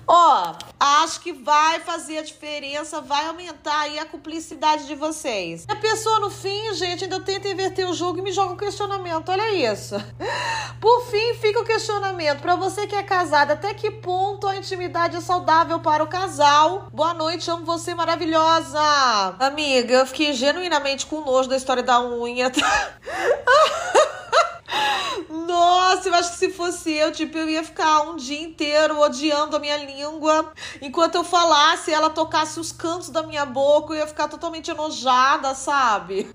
Ó, 0.07 0.53
acho 0.79 1.19
que 1.19 1.33
vai 1.33 1.79
fazer 1.81 2.19
a 2.19 2.23
diferença, 2.23 3.01
vai 3.01 3.27
aumentar 3.27 3.81
aí 3.81 3.99
a 3.99 4.05
cumplicidade 4.05 4.87
de 4.87 4.95
vocês. 4.95 5.65
A 5.67 5.75
pessoa, 5.75 6.19
no 6.19 6.29
fim, 6.29 6.73
gente, 6.73 7.03
ainda 7.03 7.19
tenta 7.19 7.47
inverter 7.47 7.89
o 7.89 7.93
jogo 7.93 8.19
e 8.19 8.21
me 8.21 8.31
joga 8.31 8.53
um 8.53 8.57
questionamento. 8.57 9.29
Olha 9.29 9.51
isso. 9.51 9.95
Por 10.79 11.05
fim, 11.07 11.33
fica 11.35 11.59
o 11.59 11.65
questionamento. 11.65 12.41
Para 12.41 12.55
você 12.55 12.87
que 12.87 12.95
é 12.95 13.03
casada, 13.03 13.53
até 13.53 13.73
que 13.73 13.91
ponto 13.91 14.47
a 14.47 14.55
intimidade 14.55 15.17
é 15.17 15.21
saudável 15.21 15.79
para 15.79 16.03
o 16.03 16.07
casal? 16.07 16.87
Boa 16.93 17.13
noite, 17.13 17.49
amo 17.49 17.65
você, 17.65 17.93
maravilhosa. 17.93 18.79
Amiga, 19.39 19.93
eu 19.95 20.05
fiquei 20.05 20.33
genuinamente 20.33 21.05
com 21.05 21.21
nojo 21.21 21.49
da 21.49 21.57
história 21.57 21.83
da 21.83 21.99
unha. 22.01 22.51
Nossa, 25.29 26.09
eu 26.09 26.13
acho 26.13 26.31
que 26.31 26.37
se 26.37 26.49
fosse 26.51 26.91
eu, 26.91 27.11
tipo, 27.11 27.37
eu 27.37 27.49
ia 27.49 27.63
ficar 27.63 28.01
um 28.01 28.15
dia 28.15 28.41
inteiro 28.41 28.99
odiando 28.99 29.55
a 29.55 29.59
minha 29.59 29.77
língua. 29.77 30.53
Enquanto 30.81 31.15
eu 31.15 31.23
falasse, 31.23 31.91
ela 31.91 32.09
tocasse 32.09 32.59
os 32.59 32.71
cantos 32.71 33.09
da 33.09 33.23
minha 33.23 33.45
boca, 33.45 33.93
eu 33.93 33.97
ia 33.97 34.07
ficar 34.07 34.27
totalmente 34.27 34.69
enojada, 34.69 35.55
sabe? 35.55 36.29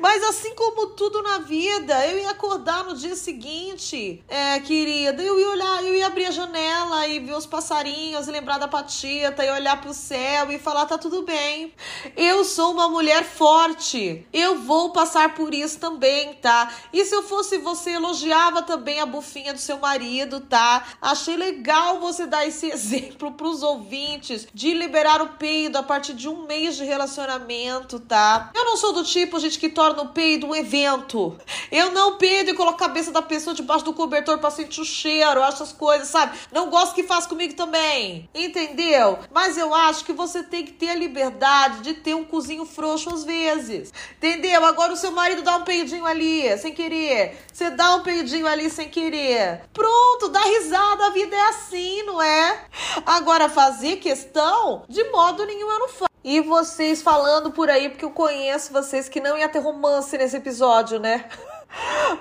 Mas 0.00 0.22
assim 0.24 0.54
como 0.54 0.88
tudo 0.88 1.22
na 1.22 1.38
vida, 1.38 2.06
eu 2.06 2.18
ia 2.18 2.30
acordar 2.30 2.84
no 2.84 2.94
dia 2.94 3.16
seguinte, 3.16 4.22
é, 4.28 4.58
querida, 4.60 5.22
eu 5.22 5.38
ia 5.38 5.50
olhar, 5.50 5.84
eu 5.84 5.94
ia 5.94 6.06
abrir 6.06 6.26
a 6.26 6.30
janela 6.30 7.06
e 7.08 7.18
ver 7.20 7.34
os 7.34 7.46
passarinhos, 7.46 8.28
e 8.28 8.30
lembrar 8.30 8.58
da 8.58 8.68
patita, 8.68 9.44
e 9.44 9.50
olhar 9.50 9.80
pro 9.80 9.94
céu 9.94 10.50
e 10.50 10.58
falar: 10.58 10.86
tá 10.86 10.98
tudo 10.98 11.22
bem. 11.22 11.72
Eu 12.16 12.44
sou 12.44 12.72
uma 12.72 12.88
mulher 12.88 13.24
forte. 13.24 14.26
Eu 14.32 14.58
vou 14.58 14.92
passar 14.92 15.34
por 15.34 15.54
isso 15.54 15.78
também, 15.78 16.34
tá? 16.34 16.72
E 16.92 17.04
se 17.04 17.14
eu 17.14 17.22
fosse 17.22 17.58
você, 17.58 17.75
elogiava 17.84 18.62
também 18.62 19.00
a 19.00 19.06
bufinha 19.06 19.52
do 19.52 19.60
seu 19.60 19.78
marido, 19.78 20.40
tá? 20.40 20.84
Achei 21.00 21.36
legal 21.36 22.00
você 22.00 22.26
dar 22.26 22.46
esse 22.46 22.66
exemplo 22.70 23.32
pros 23.32 23.62
ouvintes 23.62 24.46
de 24.52 24.72
liberar 24.72 25.20
o 25.22 25.30
peido 25.30 25.76
a 25.76 25.82
partir 25.82 26.14
de 26.14 26.28
um 26.28 26.46
mês 26.46 26.76
de 26.76 26.84
relacionamento, 26.84 28.00
tá? 28.00 28.50
Eu 28.54 28.64
não 28.64 28.76
sou 28.76 28.92
do 28.92 29.04
tipo, 29.04 29.38
gente, 29.38 29.58
que 29.58 29.68
torna 29.68 30.02
o 30.02 30.08
peido 30.08 30.46
um 30.46 30.54
evento. 30.54 31.36
Eu 31.70 31.90
não 31.92 32.16
peido 32.16 32.50
e 32.50 32.54
coloco 32.54 32.76
a 32.76 32.86
cabeça 32.86 33.10
da 33.10 33.22
pessoa 33.22 33.54
debaixo 33.54 33.84
do 33.84 33.92
cobertor 33.92 34.38
pra 34.38 34.50
sentir 34.50 34.80
o 34.80 34.84
cheiro, 34.84 35.42
essas 35.42 35.72
coisas, 35.72 36.08
sabe? 36.08 36.38
Não 36.52 36.70
gosto 36.70 36.94
que 36.94 37.02
faz 37.02 37.26
comigo 37.26 37.54
também. 37.54 38.28
Entendeu? 38.34 39.18
Mas 39.32 39.56
eu 39.58 39.74
acho 39.74 40.04
que 40.04 40.12
você 40.12 40.42
tem 40.42 40.64
que 40.64 40.72
ter 40.72 40.90
a 40.90 40.94
liberdade 40.94 41.82
de 41.82 41.94
ter 41.94 42.14
um 42.14 42.24
cozinho 42.24 42.64
frouxo 42.64 43.12
às 43.12 43.24
vezes. 43.24 43.92
Entendeu? 44.16 44.64
Agora 44.64 44.92
o 44.92 44.96
seu 44.96 45.12
marido 45.12 45.42
dá 45.42 45.56
um 45.56 45.64
peidinho 45.64 46.06
ali, 46.06 46.56
sem 46.58 46.72
querer. 46.72 47.44
Você 47.66 47.70
dá 47.70 47.96
um 47.96 48.02
peidinho 48.04 48.46
ali 48.46 48.70
sem 48.70 48.88
querer. 48.88 49.62
Pronto, 49.72 50.28
dá 50.28 50.38
risada, 50.38 51.06
a 51.06 51.10
vida 51.10 51.34
é 51.34 51.48
assim, 51.48 52.00
não 52.04 52.22
é? 52.22 52.64
Agora, 53.04 53.48
fazer 53.48 53.96
questão, 53.96 54.84
de 54.88 55.02
modo 55.10 55.44
nenhum 55.44 55.68
eu 55.68 55.78
não 55.80 55.88
faço. 55.88 56.10
E 56.22 56.40
vocês 56.40 57.02
falando 57.02 57.50
por 57.50 57.68
aí, 57.68 57.88
porque 57.88 58.04
eu 58.04 58.10
conheço 58.12 58.72
vocês 58.72 59.08
que 59.08 59.20
não 59.20 59.36
ia 59.36 59.48
ter 59.48 59.58
romance 59.58 60.16
nesse 60.16 60.36
episódio, 60.36 61.00
né? 61.00 61.28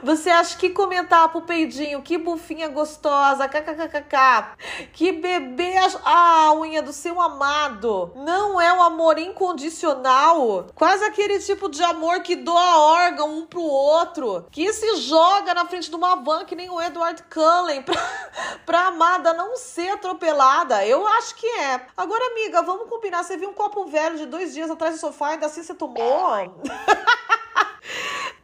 Você 0.03 0.29
acha 0.29 0.57
que 0.57 0.69
comentar 0.69 1.29
pro 1.29 1.41
peidinho, 1.41 2.01
que 2.01 2.17
bufinha 2.17 2.67
gostosa, 2.67 3.47
kkkk, 3.47 4.89
que 4.93 5.11
bebê 5.11 5.73
a 6.03 6.53
unha 6.53 6.81
do 6.81 6.93
seu 6.93 7.19
amado 7.19 8.11
não 8.15 8.59
é 8.59 8.71
um 8.73 8.83
amor 8.83 9.17
incondicional? 9.17 10.67
Quase 10.75 11.03
aquele 11.03 11.39
tipo 11.39 11.69
de 11.69 11.83
amor 11.83 12.21
que 12.21 12.35
doa 12.35 12.79
órgão 12.79 13.37
um 13.37 13.45
pro 13.45 13.61
outro, 13.61 14.45
que 14.51 14.71
se 14.73 14.97
joga 14.97 15.53
na 15.53 15.65
frente 15.65 15.89
de 15.89 15.95
uma 15.95 16.15
van 16.15 16.45
que 16.45 16.55
nem 16.55 16.69
o 16.69 16.81
Edward 16.81 17.23
Cullen 17.23 17.81
pra, 17.81 17.95
pra 18.65 18.87
amada 18.87 19.33
não 19.33 19.55
ser 19.57 19.89
atropelada. 19.89 20.85
Eu 20.85 21.07
acho 21.07 21.35
que 21.35 21.47
é. 21.47 21.81
Agora, 21.95 22.31
amiga, 22.31 22.61
vamos 22.61 22.89
combinar. 22.89 23.23
Você 23.23 23.37
viu 23.37 23.49
um 23.49 23.53
copo 23.53 23.85
velho 23.85 24.17
de 24.17 24.25
dois 24.25 24.53
dias 24.53 24.69
atrás 24.69 24.95
do 24.95 24.99
sofá 24.99 25.29
e 25.29 25.33
ainda 25.33 25.45
assim 25.47 25.63
você 25.63 25.73
tomou? 25.73 25.95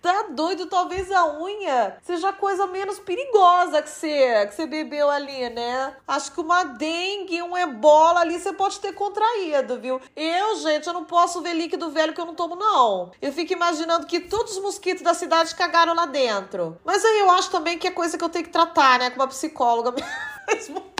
Tá 0.01 0.23
doido? 0.31 0.65
Talvez 0.65 1.11
a 1.11 1.37
unha 1.37 1.97
seja 2.01 2.29
a 2.29 2.33
coisa 2.33 2.65
menos 2.65 2.97
perigosa 2.97 3.83
que 3.83 3.89
você, 3.89 4.47
que 4.47 4.55
você 4.55 4.65
bebeu 4.65 5.09
ali, 5.09 5.47
né? 5.51 5.95
Acho 6.07 6.31
que 6.31 6.41
uma 6.41 6.63
dengue, 6.63 7.43
um 7.43 7.55
ebola 7.55 8.21
ali 8.21 8.39
você 8.39 8.51
pode 8.51 8.79
ter 8.79 8.93
contraído, 8.93 9.79
viu? 9.79 10.01
Eu, 10.15 10.55
gente, 10.55 10.87
eu 10.87 10.93
não 10.93 11.05
posso 11.05 11.41
ver 11.41 11.53
líquido 11.53 11.91
velho 11.91 12.13
que 12.13 12.19
eu 12.19 12.25
não 12.25 12.33
tomo, 12.33 12.55
não. 12.55 13.11
Eu 13.21 13.31
fico 13.31 13.53
imaginando 13.53 14.07
que 14.07 14.19
todos 14.19 14.53
os 14.57 14.63
mosquitos 14.63 15.03
da 15.03 15.13
cidade 15.13 15.53
cagaram 15.53 15.93
lá 15.93 16.07
dentro. 16.07 16.79
Mas 16.83 17.05
aí 17.05 17.19
eu 17.19 17.29
acho 17.29 17.51
também 17.51 17.77
que 17.77 17.87
é 17.87 17.91
coisa 17.91 18.17
que 18.17 18.23
eu 18.23 18.29
tenho 18.29 18.45
que 18.45 18.51
tratar, 18.51 18.97
né? 18.97 19.11
Com 19.11 19.17
uma 19.17 19.27
psicóloga 19.27 19.93
mesmo 20.49 20.91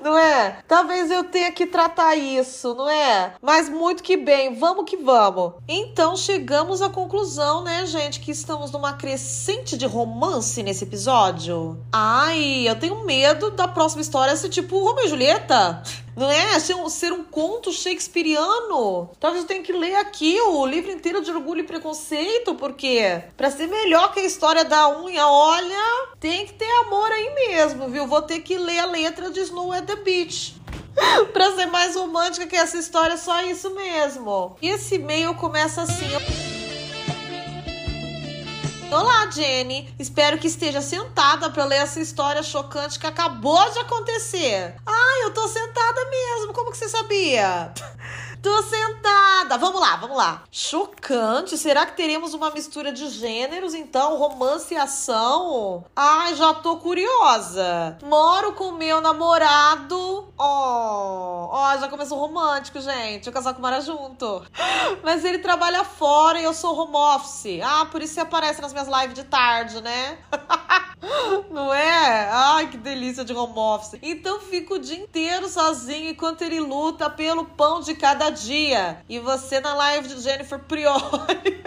não 0.00 0.16
é? 0.16 0.58
Talvez 0.66 1.10
eu 1.10 1.24
tenha 1.24 1.52
que 1.52 1.66
tratar 1.66 2.14
isso, 2.16 2.74
não 2.74 2.88
é? 2.88 3.34
Mas 3.40 3.68
muito 3.68 4.02
que 4.02 4.16
bem, 4.16 4.54
vamos 4.54 4.84
que 4.84 4.96
vamos. 4.96 5.54
Então 5.68 6.16
chegamos 6.16 6.82
à 6.82 6.88
conclusão, 6.88 7.62
né, 7.62 7.86
gente, 7.86 8.20
que 8.20 8.30
estamos 8.30 8.70
numa 8.70 8.92
crescente 8.92 9.76
de 9.76 9.86
romance 9.86 10.62
nesse 10.62 10.84
episódio. 10.84 11.78
Ai, 11.92 12.68
eu 12.68 12.78
tenho 12.78 13.04
medo 13.04 13.50
da 13.50 13.68
próxima 13.68 14.02
história 14.02 14.36
ser 14.36 14.48
tipo 14.48 14.82
Romeu 14.82 15.04
e 15.04 15.08
Julieta. 15.08 15.82
Não 16.20 16.30
é? 16.30 16.60
Ser 16.60 16.74
um, 16.74 16.86
ser 16.90 17.12
um 17.14 17.24
conto 17.24 17.72
shakespeariano. 17.72 19.08
Talvez 19.18 19.42
eu 19.42 19.48
tenha 19.48 19.62
que 19.62 19.72
ler 19.72 19.94
aqui 19.94 20.38
o 20.38 20.66
livro 20.66 20.90
inteiro 20.90 21.22
de 21.22 21.30
Orgulho 21.30 21.60
e 21.60 21.66
Preconceito, 21.66 22.54
porque 22.56 23.22
para 23.38 23.50
ser 23.50 23.66
melhor 23.68 24.12
que 24.12 24.20
a 24.20 24.24
história 24.24 24.62
da 24.62 25.00
unha, 25.00 25.26
olha, 25.26 26.08
tem 26.20 26.44
que 26.44 26.52
ter 26.52 26.70
amor 26.82 27.10
aí 27.10 27.34
mesmo, 27.34 27.88
viu? 27.88 28.06
Vou 28.06 28.20
ter 28.20 28.40
que 28.40 28.58
ler 28.58 28.80
a 28.80 28.84
letra 28.84 29.30
de 29.30 29.40
Snow 29.40 29.72
at 29.72 29.86
the 29.86 29.96
Beach. 29.96 30.60
pra 31.32 31.56
ser 31.56 31.66
mais 31.66 31.96
romântica 31.96 32.46
que 32.46 32.56
essa 32.56 32.76
história, 32.76 33.16
só 33.16 33.42
isso 33.44 33.74
mesmo. 33.74 34.58
E 34.60 34.68
esse 34.68 34.96
e-mail 34.96 35.34
começa 35.36 35.80
assim. 35.80 36.49
Olá, 38.92 39.30
Jenny. 39.30 39.94
Espero 40.00 40.36
que 40.36 40.48
esteja 40.48 40.82
sentada 40.82 41.48
para 41.48 41.64
ler 41.64 41.76
essa 41.76 42.00
história 42.00 42.42
chocante 42.42 42.98
que 42.98 43.06
acabou 43.06 43.70
de 43.70 43.78
acontecer. 43.78 44.74
Ah, 44.84 45.20
eu 45.22 45.32
tô 45.32 45.46
sentada 45.46 46.04
mesmo. 46.10 46.52
Como 46.52 46.72
que 46.72 46.76
você 46.76 46.88
sabia? 46.88 47.72
Tô 48.42 48.62
sentada. 48.62 49.58
Vamos 49.58 49.80
lá, 49.80 49.96
vamos 49.96 50.16
lá. 50.16 50.44
Chocante. 50.50 51.58
Será 51.58 51.84
que 51.84 51.94
teremos 51.94 52.32
uma 52.32 52.50
mistura 52.50 52.90
de 52.90 53.06
gêneros, 53.08 53.74
então? 53.74 54.16
Romance 54.16 54.72
e 54.72 54.76
ação? 54.78 55.84
Ai, 55.94 56.34
já 56.34 56.54
tô 56.54 56.78
curiosa. 56.78 57.98
Moro 58.02 58.54
com 58.54 58.72
meu 58.72 59.02
namorado. 59.02 60.32
Ó, 60.38 61.50
oh, 61.50 61.50
oh, 61.52 61.78
já 61.78 61.88
começou 61.88 62.18
romântico, 62.18 62.80
gente. 62.80 63.28
O 63.28 63.32
casal 63.32 63.52
que 63.52 63.60
mora 63.60 63.82
junto. 63.82 64.42
Mas 65.04 65.22
ele 65.22 65.38
trabalha 65.38 65.84
fora 65.84 66.40
e 66.40 66.44
eu 66.44 66.54
sou 66.54 66.74
home 66.74 66.96
office. 66.96 67.60
Ah, 67.62 67.84
por 67.86 68.00
isso 68.00 68.14
você 68.14 68.20
aparece 68.20 68.62
nas 68.62 68.72
minhas 68.72 68.88
lives 68.88 69.14
de 69.14 69.24
tarde, 69.24 69.82
né? 69.82 70.18
Não 71.50 71.72
é? 71.72 72.28
Ai, 72.30 72.68
que 72.68 72.76
delícia 72.76 73.24
de 73.24 73.32
home 73.32 73.58
office. 73.58 73.98
Então 74.02 74.40
fico 74.40 74.74
o 74.74 74.78
dia 74.78 74.96
inteiro 74.96 75.48
sozinho 75.48 76.10
enquanto 76.10 76.42
ele 76.42 76.60
luta 76.60 77.10
pelo 77.10 77.44
pão 77.44 77.80
de 77.80 77.94
cada 77.94 78.29
dia. 78.30 79.02
E 79.08 79.18
você 79.18 79.60
na 79.60 79.74
live 79.74 80.08
de 80.08 80.20
Jennifer 80.20 80.58
Priori. 80.58 81.62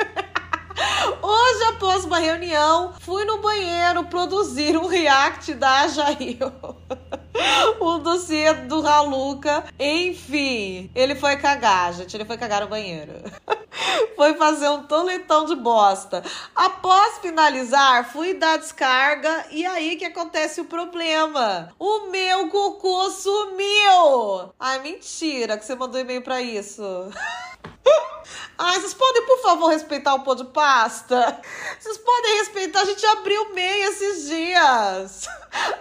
Hoje, 1.21 1.63
após 1.76 2.06
uma 2.06 2.19
reunião, 2.19 2.93
fui 2.99 3.23
no 3.26 3.41
banheiro 3.41 4.06
produzir 4.06 4.78
um 4.78 4.88
react 4.88 5.54
da 5.54 5.88
Jair. 5.88 6.39
um 7.82 8.00
dossiê 8.00 8.54
do 8.54 8.82
Raluca. 8.82 9.63
Enfim, 9.80 10.89
ele 10.96 11.15
foi 11.15 11.36
cagar, 11.38 11.93
gente. 11.93 12.15
Ele 12.15 12.26
foi 12.26 12.38
cagar 12.38 12.62
no 12.62 12.67
banheiro. 12.67 13.13
foi 14.15 14.36
fazer 14.36 14.69
um 14.69 14.84
toletão 14.84 15.46
de 15.46 15.56
bosta. 15.56 16.24
Após 16.56 17.17
finalizar, 17.19 18.12
fui 18.12 18.34
dar 18.34 18.58
descarga 18.58 19.48
e 19.52 19.65
aí 19.65 19.96
que 19.96 20.06
acontece 20.06 20.62
o 20.62 20.65
problema. 20.65 21.74
O 21.80 22.08
meu 22.10 22.50
cocô 22.50 23.10
sumiu. 23.10 24.54
Ai, 24.60 24.80
mentira 24.80 25.58
que 25.58 25.65
você 25.65 25.76
mandou 25.76 26.00
e-mail 26.00 26.22
para 26.22 26.41
isso. 26.41 26.84
Ai, 28.58 28.80
vocês 28.80 28.93
podem, 28.93 29.26
por 29.26 29.41
favor, 29.41 29.67
respeitar 29.67 30.13
o 30.13 30.24
pão 30.24 30.36
de 30.36 30.46
pasta? 30.46 31.41
Vocês 31.80 31.98
podem 31.98 32.38
respeitar, 32.38 32.82
a 32.82 32.86
gente 32.86 33.06
abriu 33.08 33.54
meio 33.54 33.89
esses 33.89 34.28
dias. 34.28 35.28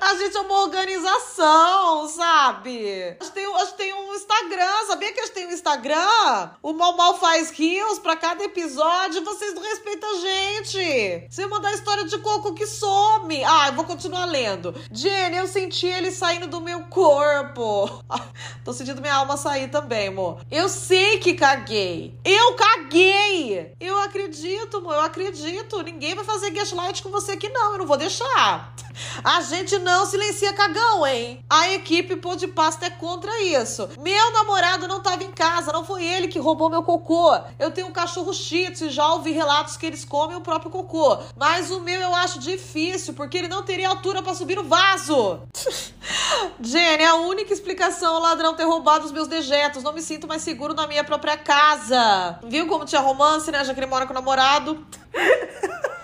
A 0.00 0.14
gente 0.16 0.36
é 0.36 0.40
uma 0.40 0.62
organização, 0.62 2.08
sabe? 2.08 3.16
A 3.20 3.24
gente 3.24 3.32
tem, 3.32 3.46
a 3.46 3.64
gente 3.64 3.74
tem 3.74 3.94
um 3.94 4.14
Instagram, 4.14 4.86
sabia 4.86 5.12
que 5.12 5.20
a 5.20 5.24
gente 5.24 5.34
tem 5.34 5.46
um 5.46 5.52
Instagram? 5.52 6.50
O 6.62 6.72
Mal 6.72 6.96
Mal 6.96 7.18
faz 7.18 7.50
rios 7.50 7.98
pra 7.98 8.16
cada 8.16 8.44
episódio 8.44 9.22
vocês 9.24 9.54
não 9.54 9.62
respeitam 9.62 10.10
a 10.10 10.20
gente. 10.20 11.26
Você 11.28 11.46
mandar 11.46 11.72
história 11.72 12.04
de 12.04 12.18
coco 12.18 12.54
que 12.54 12.66
some. 12.66 13.42
Ah, 13.44 13.68
eu 13.68 13.74
vou 13.74 13.84
continuar 13.84 14.26
lendo. 14.26 14.74
Jenny, 14.90 15.36
eu 15.36 15.46
senti 15.46 15.86
ele 15.86 16.10
saindo 16.10 16.46
do 16.46 16.60
meu 16.60 16.82
corpo. 16.84 18.02
Tô 18.64 18.72
sentindo 18.72 19.00
minha 19.00 19.14
alma 19.14 19.36
sair 19.36 19.68
também, 19.68 20.08
amor. 20.08 20.40
Eu 20.50 20.68
sei 20.68 21.18
que 21.18 21.34
caguei. 21.34 22.14
Eu 22.24 22.54
caguei! 22.54 23.74
Eu 23.80 24.00
acredito, 24.00 24.78
amor, 24.78 24.94
eu 24.94 25.00
acredito. 25.00 25.82
Ninguém 25.82 26.14
vai 26.14 26.24
fazer 26.24 26.50
gaslight 26.50 27.02
com 27.02 27.10
você 27.10 27.32
aqui, 27.32 27.48
não. 27.48 27.72
Eu 27.72 27.78
não 27.78 27.86
vou 27.86 27.96
deixar. 27.96 28.74
A 29.24 29.40
gente 29.40 29.71
não 29.78 30.06
silencia 30.06 30.52
cagão, 30.52 31.06
hein? 31.06 31.44
A 31.48 31.70
equipe 31.70 32.16
pô 32.16 32.34
de 32.34 32.48
pasta 32.48 32.86
é 32.86 32.90
contra 32.90 33.42
isso. 33.42 33.88
Meu 34.00 34.32
namorado 34.32 34.88
não 34.88 35.00
tava 35.00 35.24
em 35.24 35.32
casa, 35.32 35.72
não 35.72 35.84
foi 35.84 36.04
ele 36.04 36.28
que 36.28 36.38
roubou 36.38 36.70
meu 36.70 36.82
cocô. 36.82 37.38
Eu 37.58 37.70
tenho 37.70 37.88
um 37.88 37.92
cachorro 37.92 38.32
shih 38.32 38.72
e 38.80 38.90
já 38.90 39.12
ouvi 39.12 39.32
relatos 39.32 39.76
que 39.76 39.86
eles 39.86 40.04
comem 40.04 40.36
o 40.36 40.40
próprio 40.40 40.70
cocô. 40.70 41.18
Mas 41.36 41.70
o 41.70 41.80
meu 41.80 42.00
eu 42.00 42.14
acho 42.14 42.38
difícil, 42.38 43.14
porque 43.14 43.38
ele 43.38 43.48
não 43.48 43.62
teria 43.62 43.88
altura 43.88 44.22
para 44.22 44.34
subir 44.34 44.56
no 44.56 44.64
vaso. 44.64 45.40
Jenny, 46.60 47.04
a 47.04 47.16
única 47.16 47.52
explicação 47.52 48.16
o 48.16 48.20
ladrão 48.20 48.54
ter 48.54 48.64
roubado 48.64 49.04
os 49.04 49.12
meus 49.12 49.28
dejetos. 49.28 49.82
Não 49.82 49.92
me 49.92 50.02
sinto 50.02 50.26
mais 50.26 50.42
seguro 50.42 50.74
na 50.74 50.86
minha 50.86 51.04
própria 51.04 51.36
casa. 51.36 52.38
Viu 52.44 52.66
como 52.66 52.84
tinha 52.84 53.00
romance, 53.00 53.50
né? 53.50 53.64
Já 53.64 53.74
que 53.74 53.80
ele 53.80 53.86
mora 53.86 54.06
com 54.06 54.12
o 54.12 54.14
namorado. 54.14 54.86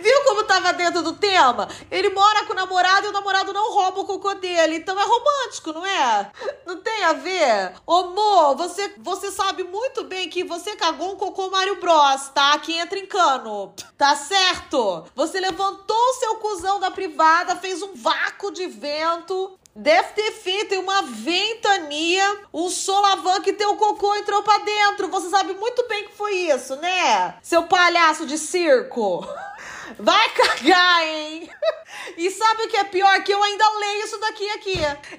Viu 0.00 0.24
como 0.24 0.44
tava 0.44 0.72
dentro 0.72 1.02
do 1.02 1.14
tema? 1.14 1.68
Ele 1.90 2.10
mora 2.10 2.44
com 2.44 2.52
o 2.52 2.56
namorado 2.56 3.06
e 3.06 3.10
o 3.10 3.12
namorado 3.12 3.52
não 3.52 3.72
rouba 3.72 4.00
o 4.00 4.04
cocô 4.04 4.34
dele. 4.34 4.76
Então 4.76 4.98
é 4.98 5.04
romântico, 5.04 5.72
não 5.72 5.84
é? 5.84 6.30
Não 6.66 6.76
tem 6.80 7.04
a 7.04 7.12
ver? 7.12 7.74
Ô, 7.86 8.54
você, 8.54 8.94
você 8.98 9.30
sabe 9.30 9.64
muito 9.64 10.04
bem 10.04 10.28
que 10.28 10.44
você 10.44 10.76
cagou 10.76 11.12
um 11.12 11.16
cocô 11.16 11.50
Mario 11.50 11.80
Bros, 11.80 12.28
tá? 12.34 12.54
Aqui 12.54 12.76
entra 12.76 12.98
em 12.98 13.06
cano. 13.06 13.74
Tá 13.96 14.14
certo? 14.14 15.04
Você 15.14 15.40
levantou 15.40 15.96
o 15.96 16.14
seu 16.14 16.36
cuzão 16.36 16.78
da 16.78 16.90
privada, 16.90 17.56
fez 17.56 17.82
um 17.82 17.94
vácuo 17.94 18.50
de 18.50 18.66
vento, 18.66 19.58
Deve 19.78 20.08
ter 20.08 20.32
feito 20.32 20.74
uma 20.80 21.02
ventania, 21.02 22.40
um 22.52 22.68
solavan 22.68 23.40
que 23.42 23.52
teu 23.52 23.76
cocô 23.76 24.12
entrou 24.16 24.42
pra 24.42 24.58
dentro. 24.58 25.06
Você 25.06 25.30
sabe 25.30 25.54
muito 25.54 25.86
bem 25.86 26.08
que 26.08 26.16
foi 26.16 26.34
isso, 26.34 26.74
né? 26.74 27.38
Seu 27.40 27.62
palhaço 27.62 28.26
de 28.26 28.36
circo. 28.38 29.24
Vai 29.96 30.30
cagar, 30.30 31.06
hein? 31.06 31.48
E 32.16 32.30
sabe 32.30 32.64
o 32.64 32.68
que 32.68 32.76
é 32.76 32.84
pior? 32.84 33.22
Que 33.22 33.32
eu 33.32 33.42
ainda 33.42 33.68
leio 33.68 34.04
isso 34.04 34.18
daqui 34.18 34.48
aqui. 34.50 34.74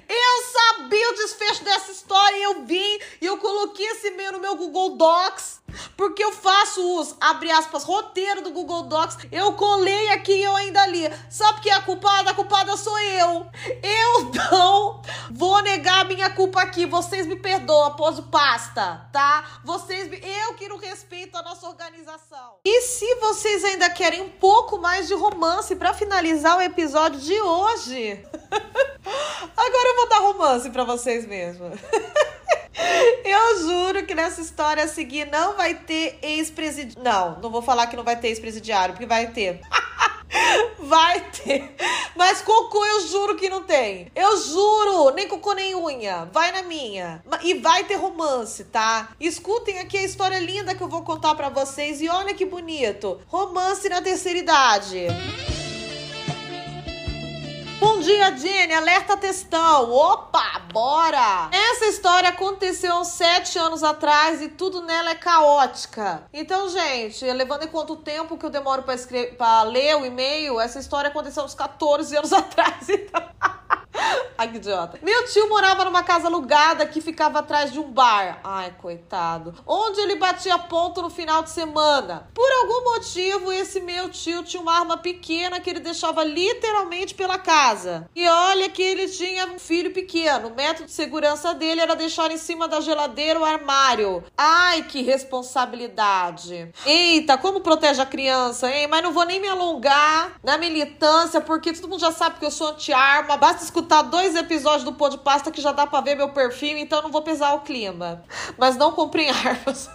Eu 0.08 0.42
sabia 0.52 1.10
o 1.10 1.14
desfecho 1.14 1.64
dessa 1.64 1.92
história 1.92 2.36
e 2.36 2.42
eu 2.42 2.64
vim 2.64 3.00
e 3.20 3.26
eu 3.26 3.38
coloquei 3.38 3.86
esse 3.86 4.08
e-mail 4.08 4.32
no 4.32 4.40
meu 4.40 4.56
Google 4.56 4.96
Docs 4.96 5.59
Porque 5.96 6.22
eu 6.22 6.32
faço 6.32 6.98
os, 6.98 7.14
abre 7.20 7.50
aspas, 7.50 7.84
roteiro 7.84 8.42
do 8.42 8.50
Google 8.50 8.84
Docs. 8.84 9.18
Eu 9.30 9.52
colei 9.54 10.08
aqui 10.10 10.32
e 10.32 10.42
eu 10.42 10.54
ainda 10.56 10.86
li. 10.86 11.10
Sabe 11.28 11.60
que 11.60 11.70
é 11.70 11.74
a 11.74 11.82
culpada? 11.82 12.30
A 12.30 12.34
culpada 12.34 12.76
sou 12.76 12.98
eu. 12.98 13.46
Eu 13.82 14.30
não 14.34 15.02
vou 15.30 15.62
negar 15.62 16.04
minha 16.04 16.30
culpa 16.30 16.62
aqui. 16.62 16.86
Vocês 16.86 17.26
me 17.26 17.36
perdoam, 17.36 17.86
após 17.86 18.18
o 18.18 18.24
pasta, 18.24 19.08
tá? 19.12 19.60
Vocês 19.64 20.08
me... 20.08 20.18
Eu 20.18 20.54
que 20.54 20.68
não 20.68 20.78
respeito 20.78 21.36
a 21.36 21.42
nossa 21.42 21.66
organização. 21.66 22.56
E 22.64 22.82
se 22.82 23.14
vocês 23.16 23.64
ainda 23.64 23.90
querem 23.90 24.22
um 24.22 24.30
pouco 24.30 24.78
mais 24.78 25.08
de 25.08 25.14
romance 25.14 25.76
para 25.76 25.94
finalizar 25.94 26.56
o 26.56 26.62
episódio 26.62 27.20
de 27.20 27.40
hoje... 27.40 28.24
Agora 29.56 29.88
eu 29.88 29.96
vou 29.96 30.08
dar 30.08 30.18
romance 30.18 30.70
para 30.70 30.84
vocês 30.84 31.26
mesmo. 31.26 31.70
Eu 33.24 33.58
juro 33.60 34.04
que 34.04 34.14
nessa 34.14 34.40
história 34.40 34.84
a 34.84 34.88
seguir 34.88 35.26
não 35.26 35.56
vai 35.56 35.74
ter 35.74 36.18
ex-presidiário. 36.22 37.02
Não, 37.02 37.40
não 37.40 37.50
vou 37.50 37.62
falar 37.62 37.86
que 37.86 37.96
não 37.96 38.04
vai 38.04 38.16
ter 38.16 38.28
ex-presidiário, 38.28 38.94
porque 38.94 39.06
vai 39.06 39.28
ter. 39.28 39.60
Vai 40.78 41.20
ter. 41.30 41.74
Mas 42.16 42.40
cocô 42.40 42.84
eu 42.84 43.06
juro 43.08 43.36
que 43.36 43.48
não 43.48 43.62
tem. 43.64 44.10
Eu 44.14 44.36
juro. 44.36 45.10
Nem 45.10 45.28
cocô 45.28 45.52
nem 45.52 45.74
unha. 45.74 46.28
Vai 46.32 46.52
na 46.52 46.62
minha. 46.62 47.22
E 47.42 47.54
vai 47.54 47.84
ter 47.84 47.96
romance, 47.96 48.64
tá? 48.64 49.10
Escutem 49.20 49.78
aqui 49.78 49.98
a 49.98 50.02
história 50.02 50.38
linda 50.38 50.74
que 50.74 50.82
eu 50.82 50.88
vou 50.88 51.02
contar 51.02 51.34
para 51.34 51.48
vocês. 51.48 52.00
E 52.00 52.08
olha 52.08 52.34
que 52.34 52.44
bonito. 52.44 53.20
Romance 53.26 53.88
na 53.88 54.00
terceira 54.00 54.38
idade. 54.38 55.06
Bom 55.08 55.49
dia, 58.00 58.36
Jenny. 58.36 58.72
Alerta 58.72 59.16
textão. 59.16 59.92
Opa, 59.92 60.62
bora! 60.72 61.50
Essa 61.52 61.86
história 61.86 62.30
aconteceu 62.30 62.92
há 62.92 63.00
uns 63.00 63.08
sete 63.08 63.58
anos 63.58 63.82
atrás 63.82 64.40
e 64.40 64.48
tudo 64.48 64.82
nela 64.82 65.10
é 65.10 65.14
caótica. 65.14 66.22
Então, 66.32 66.68
gente, 66.68 67.24
levando 67.32 67.64
em 67.64 67.68
conta 67.68 67.92
o 67.92 67.96
tempo 67.96 68.38
que 68.38 68.46
eu 68.46 68.50
demoro 68.50 68.82
para 68.82 68.94
escrever, 68.94 69.36
para 69.36 69.62
ler 69.64 69.96
o 69.96 70.06
e-mail, 70.06 70.58
essa 70.58 70.78
história 70.78 71.08
aconteceu 71.08 71.44
uns 71.44 71.54
14 71.54 72.16
anos 72.16 72.32
atrás. 72.34 72.88
Então... 72.88 73.22
Ai, 74.40 74.48
que 74.48 74.56
idiota. 74.56 74.98
Meu 75.02 75.26
tio 75.26 75.48
morava 75.48 75.84
numa 75.84 76.02
casa 76.02 76.26
alugada 76.26 76.86
que 76.86 77.00
ficava 77.00 77.40
atrás 77.40 77.72
de 77.72 77.78
um 77.78 77.90
bar. 77.90 78.40
Ai, 78.42 78.74
coitado. 78.80 79.54
Onde 79.66 80.00
ele 80.00 80.16
batia 80.16 80.58
ponto 80.58 81.02
no 81.02 81.10
final 81.10 81.42
de 81.42 81.50
semana. 81.50 82.28
Por 82.34 82.50
algum 82.50 82.94
motivo, 82.94 83.52
esse 83.52 83.80
meu 83.80 84.08
tio 84.08 84.42
tinha 84.42 84.62
uma 84.62 84.78
arma 84.78 84.96
pequena 84.96 85.60
que 85.60 85.68
ele 85.68 85.80
deixava 85.80 86.24
literalmente 86.24 87.14
pela 87.14 87.38
casa. 87.38 88.08
E 88.16 88.26
olha 88.26 88.68
que 88.70 88.82
ele 88.82 89.08
tinha 89.08 89.46
um 89.46 89.58
filho 89.58 89.92
pequeno. 89.92 90.48
O 90.48 90.54
método 90.54 90.86
de 90.86 90.92
segurança 90.92 91.52
dele 91.52 91.80
era 91.82 91.94
deixar 91.94 92.30
em 92.30 92.38
cima 92.38 92.66
da 92.66 92.80
geladeira 92.80 93.38
o 93.38 93.44
armário. 93.44 94.24
Ai, 94.36 94.84
que 94.84 95.02
responsabilidade. 95.02 96.72
Eita, 96.86 97.36
como 97.36 97.60
protege 97.60 98.00
a 98.00 98.06
criança, 98.06 98.70
hein? 98.70 98.86
Mas 98.86 99.02
não 99.02 99.12
vou 99.12 99.26
nem 99.26 99.38
me 99.38 99.48
alongar 99.48 100.32
na 100.42 100.56
militância, 100.56 101.40
porque 101.40 101.72
todo 101.74 101.88
mundo 101.88 102.00
já 102.00 102.12
sabe 102.12 102.38
que 102.38 102.46
eu 102.46 102.50
sou 102.50 102.68
anti-arma. 102.68 103.36
Basta 103.36 103.62
escutar 103.62 103.89
dois 103.90 104.20
dois 104.20 104.36
episódios 104.36 104.84
do 104.84 104.92
Pô 104.92 105.08
de 105.08 105.18
Pasta 105.18 105.50
que 105.50 105.60
já 105.60 105.72
dá 105.72 105.86
pra 105.86 106.00
ver 106.00 106.14
meu 106.14 106.28
perfil, 106.28 106.76
então 106.78 107.02
não 107.02 107.10
vou 107.10 107.22
pesar 107.22 107.54
o 107.54 107.60
clima. 107.60 108.22
Mas 108.56 108.76
não 108.76 108.92
comprem 108.92 109.28
armas. 109.30 109.90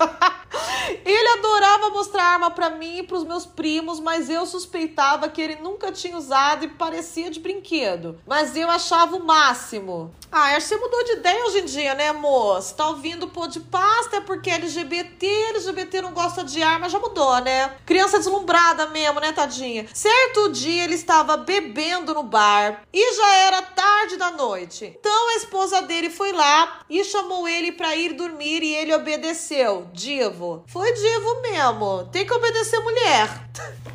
ele 1.06 1.40
adorava 1.40 1.90
mostrar 1.92 2.24
arma 2.24 2.52
para 2.52 2.70
mim 2.70 2.98
e 2.98 3.04
pros 3.04 3.24
meus 3.24 3.46
primos, 3.46 4.00
mas 4.00 4.30
eu 4.30 4.46
suspeitava 4.46 5.30
que 5.30 5.42
ele 5.42 5.58
nunca 5.58 5.92
tinha 5.92 6.18
usado 6.18 6.66
e 6.66 6.68
parecia 6.68 7.30
de 7.30 7.40
brinquedo. 7.40 8.20
Mas 8.28 8.56
eu 8.56 8.70
achava 8.70 9.16
o 9.16 9.24
máximo. 9.24 10.14
Ah, 10.32 10.56
acho 10.56 10.68
que 10.68 10.76
você 10.76 10.78
mudou 10.78 11.04
de 11.06 11.12
ideia 11.14 11.46
hoje 11.46 11.60
em 11.60 11.66
dia, 11.66 11.94
né, 11.94 12.10
amor? 12.10 12.62
Você 12.62 12.74
tá 12.74 12.90
ouvindo 12.90 13.28
Pô 13.28 13.48
de 13.48 13.60
Pasta 13.60 14.18
é 14.18 14.22
porque 14.22 14.50
LGBT, 14.50 15.26
LGBT 15.50 16.02
não 16.02 16.12
gosta 16.12 16.44
de 16.44 16.62
arma, 16.62 16.90
já 16.90 17.00
mudou, 17.00 17.40
né? 17.40 17.74
Criança 17.86 18.18
deslumbrada 18.18 18.88
mesmo, 18.88 19.20
né, 19.20 19.32
tadinha? 19.32 19.88
Certo 19.94 20.50
dia 20.50 20.84
ele 20.84 20.96
estava 20.96 21.38
bebendo 21.38 22.14
no 22.14 22.24
bar 22.24 22.82
e 22.92 23.16
já 23.16 23.36
era 23.36 23.62
tarde 23.62 23.85
da 23.86 24.18
da 24.18 24.32
noite. 24.32 24.96
Então 25.00 25.30
a 25.30 25.36
esposa 25.36 25.82
dele 25.82 26.10
foi 26.10 26.32
lá 26.32 26.82
e 26.90 27.04
chamou 27.04 27.48
ele 27.48 27.72
para 27.72 27.96
ir 27.96 28.14
dormir 28.14 28.64
e 28.64 28.76
ele 28.76 28.94
obedeceu. 28.94 29.88
Divo. 29.94 30.64
Foi 30.68 30.92
divo 30.94 31.42
mesmo. 31.42 32.10
Tem 32.12 32.26
que 32.26 32.34
obedecer 32.34 32.80
mulher. 32.80 33.30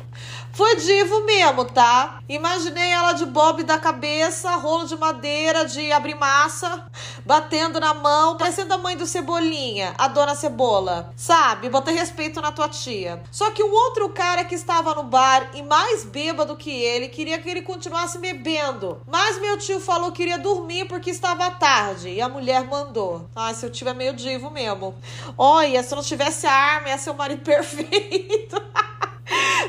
Foi 0.53 0.75
divo 0.75 1.23
mesmo, 1.23 1.63
tá? 1.63 2.19
Imaginei 2.27 2.91
ela 2.91 3.13
de 3.13 3.25
bob 3.25 3.63
da 3.63 3.77
cabeça, 3.77 4.55
rolo 4.57 4.85
de 4.85 4.97
madeira, 4.97 5.65
de 5.65 5.91
abrir 5.93 6.15
massa, 6.15 6.85
batendo 7.25 7.79
na 7.79 7.93
mão, 7.93 8.35
parecendo 8.35 8.73
a 8.73 8.77
mãe 8.77 8.97
do 8.97 9.07
Cebolinha, 9.07 9.93
a 9.97 10.09
dona 10.09 10.35
Cebola. 10.35 11.13
Sabe? 11.15 11.69
Bota 11.69 11.89
respeito 11.91 12.41
na 12.41 12.51
tua 12.51 12.67
tia. 12.67 13.23
Só 13.31 13.51
que 13.51 13.63
o 13.63 13.71
outro 13.71 14.09
cara 14.09 14.43
que 14.43 14.53
estava 14.55 14.93
no 14.93 15.03
bar 15.03 15.51
e 15.53 15.63
mais 15.63 16.03
bêbado 16.03 16.57
que 16.57 16.69
ele 16.69 17.07
queria 17.07 17.39
que 17.39 17.49
ele 17.49 17.61
continuasse 17.61 18.17
bebendo. 18.17 19.01
Mas 19.07 19.39
meu 19.39 19.57
tio 19.57 19.79
falou 19.79 20.11
que 20.11 20.23
iria 20.23 20.37
dormir 20.37 20.85
porque 20.85 21.09
estava 21.09 21.49
tarde 21.51 22.09
e 22.09 22.21
a 22.21 22.27
mulher 22.27 22.65
mandou. 22.65 23.29
Ai, 23.33 23.53
seu 23.53 23.69
tio 23.69 23.87
é 23.87 23.93
meio 23.93 24.13
divo 24.13 24.49
mesmo. 24.49 24.95
Olha, 25.37 25.81
se 25.81 25.95
não 25.95 26.03
tivesse 26.03 26.45
arma, 26.45 26.89
ia 26.89 26.97
ser 26.97 27.11
o 27.11 27.15
marido 27.15 27.41
perfeito. 27.45 28.61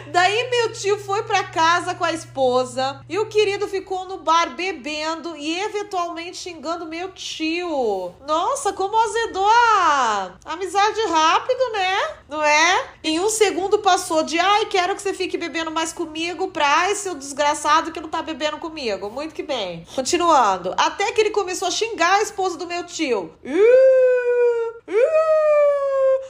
Daí 0.06 0.50
meu 0.50 0.72
tio 0.72 0.98
foi 0.98 1.22
para 1.22 1.44
casa 1.44 1.94
com 1.94 2.04
a 2.04 2.12
esposa 2.12 3.02
e 3.08 3.18
o 3.18 3.26
querido 3.26 3.68
ficou 3.68 4.04
no 4.06 4.18
bar 4.18 4.54
bebendo 4.54 5.36
e 5.36 5.58
eventualmente 5.60 6.36
xingando 6.36 6.86
meu 6.86 7.12
tio. 7.12 8.12
Nossa, 8.26 8.72
como 8.72 8.96
azedou 8.96 9.46
a 9.46 10.32
amizade 10.44 11.00
rápido, 11.08 11.72
né? 11.72 11.98
Não 12.28 12.42
é? 12.42 12.90
Em 13.04 13.20
um 13.20 13.28
segundo 13.28 13.78
passou 13.78 14.22
de 14.22 14.38
ai, 14.38 14.66
quero 14.66 14.94
que 14.94 15.02
você 15.02 15.14
fique 15.14 15.38
bebendo 15.38 15.70
mais 15.70 15.92
comigo 15.92 16.48
pra 16.48 16.66
ai, 16.66 16.94
seu 16.94 17.14
desgraçado 17.14 17.92
que 17.92 18.00
não 18.00 18.08
tá 18.08 18.22
bebendo 18.22 18.58
comigo. 18.58 19.10
Muito 19.10 19.34
que 19.34 19.42
bem. 19.42 19.86
Continuando. 19.94 20.74
Até 20.76 21.12
que 21.12 21.20
ele 21.20 21.30
começou 21.30 21.68
a 21.68 21.70
xingar 21.70 22.14
a 22.16 22.22
esposa 22.22 22.56
do 22.56 22.66
meu 22.66 22.84
tio. 22.84 23.32
Uh, 23.44 24.90
uh. 24.90 25.32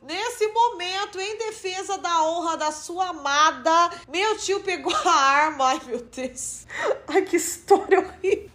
Nesse 0.03 0.49
momento, 0.49 1.12
em 1.23 1.39
defesa 1.39 1.99
da 1.99 2.25
honra 2.25 2.57
da 2.57 2.73
sua 2.73 3.09
amada, 3.09 3.91
meu 4.09 4.37
tio 4.39 4.61
pegou 4.61 4.95
a 4.95 5.15
arma. 5.15 5.69
Ai, 5.69 5.81
meu 5.87 5.99
Deus. 6.01 6.67
Ai, 7.09 7.23
que 7.23 7.37
história 7.37 7.99
horrível. 8.01 8.51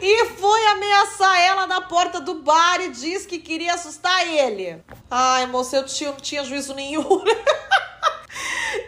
E 0.00 0.26
foi 0.30 0.66
ameaçar 0.66 1.40
ela 1.40 1.66
na 1.66 1.80
porta 1.80 2.20
do 2.20 2.34
bar 2.42 2.80
e 2.80 2.90
disse 2.90 3.26
que 3.26 3.38
queria 3.38 3.74
assustar 3.74 4.26
ele. 4.26 4.82
Ai, 5.10 5.46
moço, 5.46 5.70
seu 5.70 5.84
tio 5.84 6.12
não 6.12 6.16
tinha 6.16 6.44
juízo 6.44 6.74
nenhum. 6.74 7.24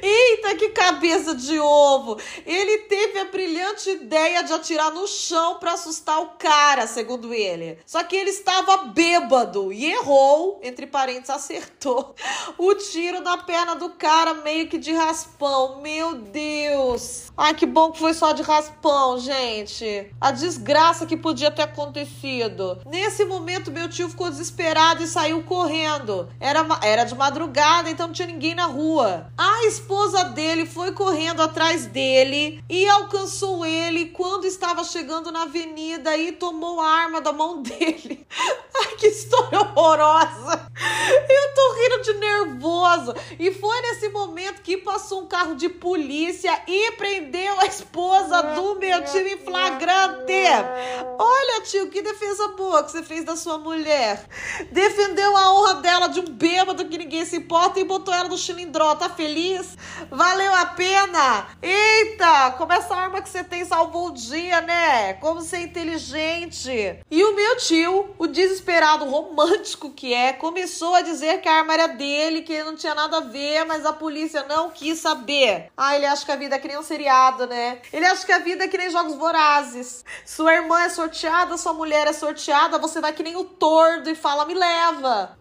Eita, 0.06 0.54
que 0.56 0.68
cabeça 0.68 1.34
de 1.34 1.58
ovo! 1.58 2.18
Ele 2.44 2.80
teve 2.80 3.20
a 3.20 3.24
brilhante 3.24 3.88
ideia 3.88 4.44
de 4.44 4.52
atirar 4.52 4.92
no 4.92 5.06
chão 5.06 5.58
para 5.58 5.72
assustar 5.72 6.20
o 6.20 6.26
cara, 6.38 6.86
segundo 6.86 7.32
ele. 7.32 7.78
Só 7.86 8.04
que 8.04 8.14
ele 8.14 8.28
estava 8.28 8.76
bêbado 8.88 9.72
e 9.72 9.86
errou, 9.86 10.60
entre 10.62 10.86
parênteses, 10.86 11.30
acertou 11.30 12.14
o 12.58 12.74
tiro 12.74 13.22
na 13.22 13.38
perna 13.38 13.76
do 13.76 13.88
cara, 13.90 14.34
meio 14.34 14.68
que 14.68 14.76
de 14.76 14.92
raspão. 14.92 15.80
Meu 15.80 16.16
Deus! 16.16 17.32
Ai, 17.34 17.54
que 17.54 17.64
bom 17.64 17.90
que 17.90 17.98
foi 17.98 18.12
só 18.12 18.32
de 18.32 18.42
raspão, 18.42 19.18
gente. 19.18 20.12
A 20.20 20.30
desgraça 20.30 21.06
que 21.06 21.16
podia 21.16 21.50
ter 21.50 21.62
acontecido. 21.62 22.78
Nesse 22.84 23.24
momento, 23.24 23.72
meu 23.72 23.88
tio 23.88 24.10
ficou 24.10 24.28
desesperado 24.28 25.02
e 25.02 25.06
saiu 25.06 25.42
correndo. 25.44 26.28
Era, 26.38 26.62
era 26.82 27.04
de 27.04 27.14
madrugada, 27.14 27.88
então 27.88 28.08
não 28.08 28.14
tinha 28.14 28.28
ninguém 28.28 28.54
na 28.54 28.66
rua. 28.66 29.32
A 29.38 29.64
esposa 29.64 29.93
dele 30.34 30.66
foi 30.66 30.92
correndo 30.92 31.40
atrás 31.40 31.86
dele 31.86 32.62
e 32.68 32.88
alcançou 32.88 33.64
ele 33.64 34.06
quando 34.06 34.44
estava 34.44 34.82
chegando 34.82 35.30
na 35.30 35.42
avenida 35.42 36.16
e 36.16 36.32
tomou 36.32 36.80
a 36.80 36.88
arma 36.88 37.20
da 37.20 37.32
mão 37.32 37.62
dele. 37.62 38.26
Ai, 38.76 38.96
que 38.96 39.06
história 39.06 39.60
horrorosa! 39.60 40.68
Eu 41.28 41.54
tô 41.54 41.72
rindo 41.74 42.02
de 42.02 42.14
nervoso. 42.14 43.14
E 43.38 43.52
foi 43.52 43.80
nesse 43.82 44.08
momento 44.08 44.62
que 44.62 44.76
passou 44.76 45.22
um 45.22 45.26
carro 45.26 45.54
de 45.54 45.68
polícia 45.68 46.60
e 46.66 46.92
prendeu 46.92 47.60
a 47.60 47.66
esposa 47.66 48.42
do 48.54 48.74
meu 48.74 49.04
tio 49.04 49.26
em 49.26 49.38
flagrante. 49.38 50.32
Olha, 51.18 51.62
tio, 51.62 51.88
que 51.88 52.02
defesa 52.02 52.48
boa 52.48 52.82
que 52.82 52.90
você 52.90 53.02
fez 53.02 53.24
da 53.24 53.36
sua 53.36 53.58
mulher. 53.58 54.26
Defendeu 54.72 55.36
a 55.36 55.54
honra 55.54 55.74
dela 55.74 56.08
de 56.08 56.20
um 56.20 56.24
bêbado 56.24 56.84
que 56.86 56.98
ninguém 56.98 57.24
se 57.24 57.36
importa 57.36 57.78
e 57.78 57.84
botou 57.84 58.12
ela 58.12 58.28
no 58.28 58.36
chilindró. 58.36 58.94
Tá 58.96 59.08
feliz? 59.08 59.76
Valeu 60.10 60.54
a 60.54 60.66
pena! 60.66 61.46
Eita, 61.62 62.52
como 62.58 62.72
essa 62.72 62.94
arma 62.94 63.22
que 63.22 63.28
você 63.28 63.42
tem 63.42 63.64
salvou 63.64 64.08
o 64.08 64.12
dia, 64.12 64.60
né? 64.60 65.14
Como 65.14 65.40
ser 65.40 65.58
inteligente. 65.58 66.98
E 67.10 67.24
o 67.24 67.34
meu 67.34 67.56
tio, 67.56 68.14
o 68.18 68.26
desesperado 68.26 69.04
romântico 69.04 69.90
que 69.90 70.12
é, 70.12 70.32
começou 70.32 70.94
a 70.94 71.00
dizer 71.00 71.40
que 71.40 71.48
a 71.48 71.58
arma 71.58 71.74
era 71.74 71.86
dele, 71.86 72.42
que 72.42 72.52
ele 72.52 72.64
não 72.64 72.76
tinha 72.76 72.94
nada 72.94 73.18
a 73.18 73.20
ver, 73.20 73.64
mas 73.64 73.84
a 73.86 73.92
polícia 73.92 74.44
não 74.48 74.70
quis 74.70 74.98
saber. 74.98 75.70
Ah, 75.76 75.96
ele 75.96 76.06
acha 76.06 76.24
que 76.24 76.32
a 76.32 76.36
vida 76.36 76.56
é 76.56 76.58
que 76.58 76.68
nem 76.68 76.78
um 76.78 76.82
seriado, 76.82 77.46
né? 77.46 77.80
Ele 77.92 78.06
acha 78.06 78.24
que 78.24 78.32
a 78.32 78.38
vida 78.38 78.64
é 78.64 78.68
que 78.68 78.78
nem 78.78 78.90
jogos 78.90 79.14
vorazes. 79.14 80.04
Sua 80.24 80.54
irmã 80.54 80.82
é 80.82 80.88
sorteada, 80.88 81.56
sua 81.56 81.72
mulher 81.72 82.06
é 82.06 82.12
sorteada, 82.12 82.78
você 82.78 83.00
vai 83.00 83.12
que 83.12 83.22
nem 83.22 83.36
o 83.36 83.44
tordo 83.44 84.10
e 84.10 84.14
fala, 84.14 84.44
me 84.44 84.54
leva. 84.54 85.36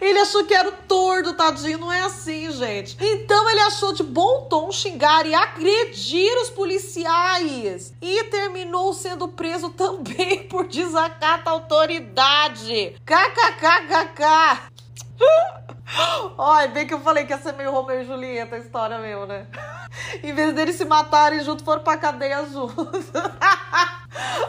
Ele 0.00 0.18
achou 0.18 0.44
que 0.44 0.54
era 0.54 0.68
o 0.68 0.72
tordo, 0.72 1.34
tadinho. 1.34 1.78
Não 1.78 1.92
é 1.92 2.02
assim, 2.02 2.50
gente. 2.50 2.96
Então 3.00 3.48
ele 3.50 3.60
achou 3.60 3.83
de 3.92 4.02
bom 4.02 4.42
tom 4.48 4.70
xingar 4.72 5.26
e 5.26 5.34
agredir 5.34 6.36
os 6.42 6.50
policiais. 6.50 7.92
E 8.00 8.24
terminou 8.24 8.92
sendo 8.94 9.28
preso 9.28 9.70
também 9.76 10.48
por 10.48 10.66
desacato 10.66 11.48
à 11.48 11.52
autoridade. 11.52 12.96
KKKKK. 13.04 14.74
Olha, 16.38 16.68
bem 16.68 16.86
que 16.86 16.94
eu 16.94 17.00
falei 17.00 17.24
que 17.24 17.32
ia 17.32 17.38
ser 17.38 17.52
meio 17.52 17.70
Romeu 17.70 18.00
e 18.00 18.04
Julieta 18.04 18.56
a 18.56 18.58
história 18.58 18.98
mesmo, 18.98 19.26
né? 19.26 19.46
Em 20.22 20.32
vez 20.32 20.52
deles 20.54 20.76
se 20.76 20.84
matarem 20.84 21.40
junto, 21.40 21.64
foram 21.64 21.82
pra 21.82 21.96
cadeia 21.96 22.44
juntos. 22.46 23.06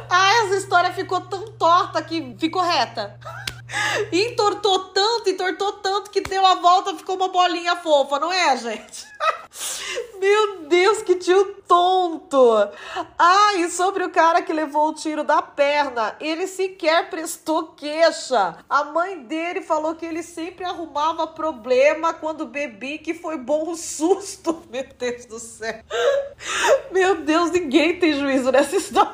ah, 0.09 0.29
essa 0.43 0.55
história 0.55 0.91
ficou 0.93 1.21
tão 1.21 1.51
torta 1.51 2.01
que 2.01 2.35
ficou 2.39 2.61
reta. 2.61 3.19
Entortou 4.11 4.79
tanto, 4.89 5.29
entortou 5.29 5.73
tanto 5.73 6.11
que 6.11 6.21
deu 6.21 6.45
a 6.45 6.55
volta, 6.55 6.95
ficou 6.95 7.15
uma 7.15 7.29
bolinha 7.29 7.75
fofa, 7.77 8.19
não 8.19 8.31
é, 8.31 8.55
gente? 8.57 9.07
Meu 10.19 10.61
Deus, 10.67 11.01
que 11.01 11.15
tio 11.15 11.55
tonto! 11.67 12.69
Ah, 13.17 13.53
e 13.55 13.69
sobre 13.69 14.03
o 14.03 14.09
cara 14.09 14.41
que 14.41 14.53
levou 14.53 14.89
o 14.89 14.93
tiro 14.93 15.23
da 15.23 15.41
perna, 15.41 16.15
ele 16.19 16.47
sequer 16.47 17.09
prestou 17.09 17.73
queixa. 17.73 18.57
A 18.69 18.83
mãe 18.85 19.23
dele 19.23 19.61
falou 19.61 19.95
que 19.95 20.05
ele 20.05 20.23
sempre 20.23 20.65
arrumava 20.65 21.27
problema 21.27 22.13
quando 22.13 22.45
bebi, 22.45 22.97
que 22.97 23.13
foi 23.13 23.37
bom 23.37 23.69
o 23.69 23.75
susto. 23.75 24.63
Meu 24.71 24.85
Deus 24.97 25.25
do 25.25 25.39
céu. 25.39 25.83
Meu 26.91 27.15
Deus, 27.21 27.51
ninguém 27.51 27.99
tem 27.99 28.13
juízo 28.13 28.51
nessa 28.51 28.75
história. 28.77 29.11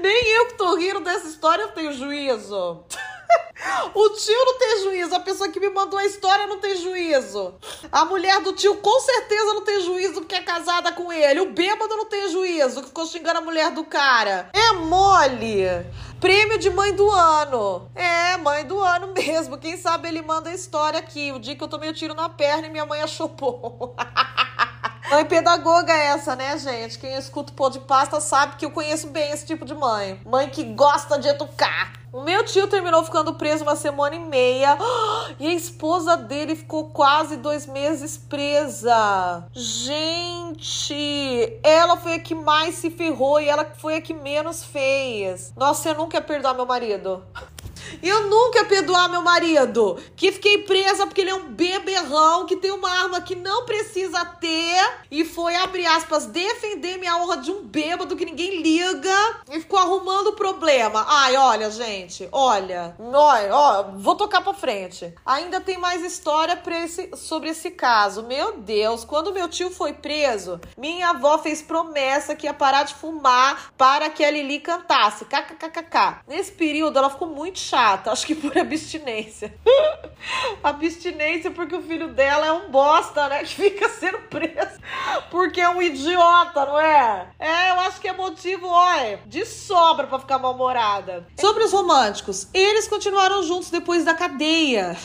Nem 0.00 0.28
eu 0.36 0.46
que 0.46 0.54
tô 0.54 0.74
rindo 0.74 1.00
dessa 1.00 1.28
história 1.28 1.62
eu 1.62 1.72
tenho 1.72 1.92
juízo. 1.92 2.84
O 3.94 4.08
tio 4.10 4.44
não 4.44 4.58
tem 4.58 4.82
juízo, 4.82 5.14
a 5.14 5.20
pessoa 5.20 5.48
que 5.48 5.60
me 5.60 5.68
mandou 5.68 5.98
a 5.98 6.04
história 6.04 6.46
não 6.46 6.58
tem 6.58 6.76
juízo. 6.76 7.54
A 7.90 8.04
mulher 8.04 8.40
do 8.40 8.52
tio 8.52 8.76
com 8.76 9.00
certeza 9.00 9.54
não 9.54 9.62
tem 9.62 9.80
juízo 9.80 10.14
porque 10.14 10.34
é 10.34 10.42
casada 10.42 10.92
com 10.92 11.12
ele. 11.12 11.40
O 11.40 11.52
bêbado 11.52 11.96
não 11.96 12.06
tem 12.06 12.30
juízo, 12.30 12.80
que 12.80 12.88
ficou 12.88 13.06
xingando 13.06 13.38
a 13.38 13.42
mulher 13.42 13.70
do 13.70 13.84
cara. 13.84 14.50
É 14.52 14.72
mole. 14.72 15.64
Prêmio 16.20 16.58
de 16.58 16.70
mãe 16.70 16.94
do 16.94 17.10
ano. 17.10 17.90
É, 17.94 18.36
mãe 18.36 18.64
do 18.64 18.80
ano 18.80 19.12
mesmo. 19.12 19.58
Quem 19.58 19.76
sabe 19.76 20.08
ele 20.08 20.22
manda 20.22 20.50
a 20.50 20.54
história 20.54 20.98
aqui. 20.98 21.32
O 21.32 21.38
dia 21.38 21.56
que 21.56 21.62
eu 21.62 21.68
tomei 21.68 21.88
o 21.88 21.92
um 21.92 21.94
tiro 21.94 22.14
na 22.14 22.28
perna 22.28 22.66
e 22.66 22.70
minha 22.70 22.86
mãe 22.86 23.02
achou 23.02 23.28
bom. 23.28 23.94
Mãe 25.12 25.26
pedagoga 25.26 25.92
é 25.92 26.06
essa, 26.06 26.34
né, 26.34 26.56
gente? 26.56 26.98
Quem 26.98 27.14
escuta 27.16 27.52
o 27.54 27.68
de 27.68 27.80
pasta 27.80 28.18
sabe 28.18 28.56
que 28.56 28.64
eu 28.64 28.70
conheço 28.70 29.08
bem 29.08 29.30
esse 29.30 29.44
tipo 29.44 29.62
de 29.62 29.74
mãe. 29.74 30.18
Mãe 30.24 30.48
que 30.48 30.64
gosta 30.64 31.18
de 31.18 31.28
educar. 31.28 31.92
O 32.10 32.22
meu 32.22 32.42
tio 32.46 32.66
terminou 32.66 33.04
ficando 33.04 33.34
preso 33.34 33.62
uma 33.62 33.76
semana 33.76 34.16
e 34.16 34.18
meia 34.18 34.78
e 35.38 35.46
a 35.46 35.52
esposa 35.52 36.16
dele 36.16 36.56
ficou 36.56 36.88
quase 36.88 37.36
dois 37.36 37.66
meses 37.66 38.16
presa. 38.16 39.44
Gente, 39.52 41.58
ela 41.62 41.98
foi 41.98 42.14
a 42.14 42.18
que 42.18 42.34
mais 42.34 42.76
se 42.76 42.90
ferrou 42.90 43.38
e 43.38 43.50
ela 43.50 43.70
foi 43.76 43.96
a 43.96 44.00
que 44.00 44.14
menos 44.14 44.64
fez. 44.64 45.52
Nossa, 45.54 45.90
eu 45.90 45.94
nunca 45.94 46.16
ia 46.16 46.22
perdoar 46.22 46.54
meu 46.54 46.64
marido. 46.64 47.22
Eu 48.02 48.28
nunca 48.28 48.60
ia 48.60 48.64
perdoar 48.64 49.08
meu 49.08 49.22
marido, 49.22 49.98
que 50.16 50.32
fiquei 50.32 50.58
presa 50.58 51.06
porque 51.06 51.20
ele 51.20 51.30
é 51.30 51.34
um 51.34 51.48
beberrão, 51.48 52.46
que 52.46 52.56
tem 52.56 52.70
uma 52.70 52.90
arma 52.90 53.20
que 53.20 53.34
não 53.34 53.64
precisa 53.64 54.24
ter 54.24 54.98
e 55.10 55.24
foi, 55.24 55.54
abre 55.54 55.86
aspas, 55.86 56.26
defender 56.26 56.98
minha 56.98 57.16
honra 57.16 57.38
de 57.38 57.50
um 57.50 57.62
bêbado 57.62 58.16
que 58.16 58.24
ninguém 58.24 58.60
liga 58.62 59.40
e 59.50 59.60
ficou 59.60 59.78
arrumando 59.78 60.32
problema. 60.32 61.04
Ai, 61.08 61.36
olha, 61.36 61.70
gente, 61.70 62.28
olha, 62.32 62.96
olha, 62.98 63.54
ó, 63.54 63.82
vou 63.96 64.14
tocar 64.14 64.42
pra 64.42 64.54
frente. 64.54 65.14
Ainda 65.24 65.60
tem 65.60 65.78
mais 65.78 66.02
história 66.02 66.60
esse, 66.82 67.10
sobre 67.16 67.50
esse 67.50 67.70
caso. 67.70 68.22
Meu 68.22 68.58
Deus, 68.58 69.04
quando 69.04 69.32
meu 69.32 69.48
tio 69.48 69.70
foi 69.70 69.92
preso, 69.92 70.60
minha 70.76 71.10
avó 71.10 71.38
fez 71.38 71.62
promessa 71.62 72.34
que 72.34 72.46
ia 72.46 72.54
parar 72.54 72.84
de 72.84 72.94
fumar 72.94 73.72
para 73.76 74.10
que 74.10 74.24
a 74.24 74.30
Lili 74.30 74.60
cantasse. 74.60 75.24
KKKKK. 75.24 76.22
Nesse 76.26 76.52
período, 76.52 76.98
ela 76.98 77.10
ficou 77.10 77.28
muito 77.28 77.58
chata, 77.72 78.12
acho 78.12 78.26
que 78.26 78.34
por 78.34 78.56
abstinência. 78.58 79.54
abstinência 80.62 81.50
porque 81.50 81.74
o 81.74 81.82
filho 81.82 82.08
dela 82.08 82.46
é 82.46 82.52
um 82.52 82.70
bosta, 82.70 83.28
né? 83.28 83.42
Que 83.42 83.54
fica 83.54 83.88
sendo 83.88 84.18
preso 84.28 84.82
porque 85.30 85.60
é 85.60 85.68
um 85.68 85.80
idiota, 85.80 86.66
não 86.66 86.78
é? 86.78 87.28
É, 87.38 87.70
eu 87.70 87.80
acho 87.80 88.00
que 88.00 88.08
é 88.08 88.12
motivo, 88.12 88.66
olha, 88.66 89.20
de 89.26 89.46
sobra 89.46 90.06
para 90.06 90.18
ficar 90.18 90.38
mal-humorada. 90.38 91.26
Sobre 91.40 91.64
os 91.64 91.72
românticos, 91.72 92.48
eles 92.52 92.86
continuaram 92.86 93.42
juntos 93.42 93.70
depois 93.70 94.04
da 94.04 94.14
cadeia. 94.14 94.96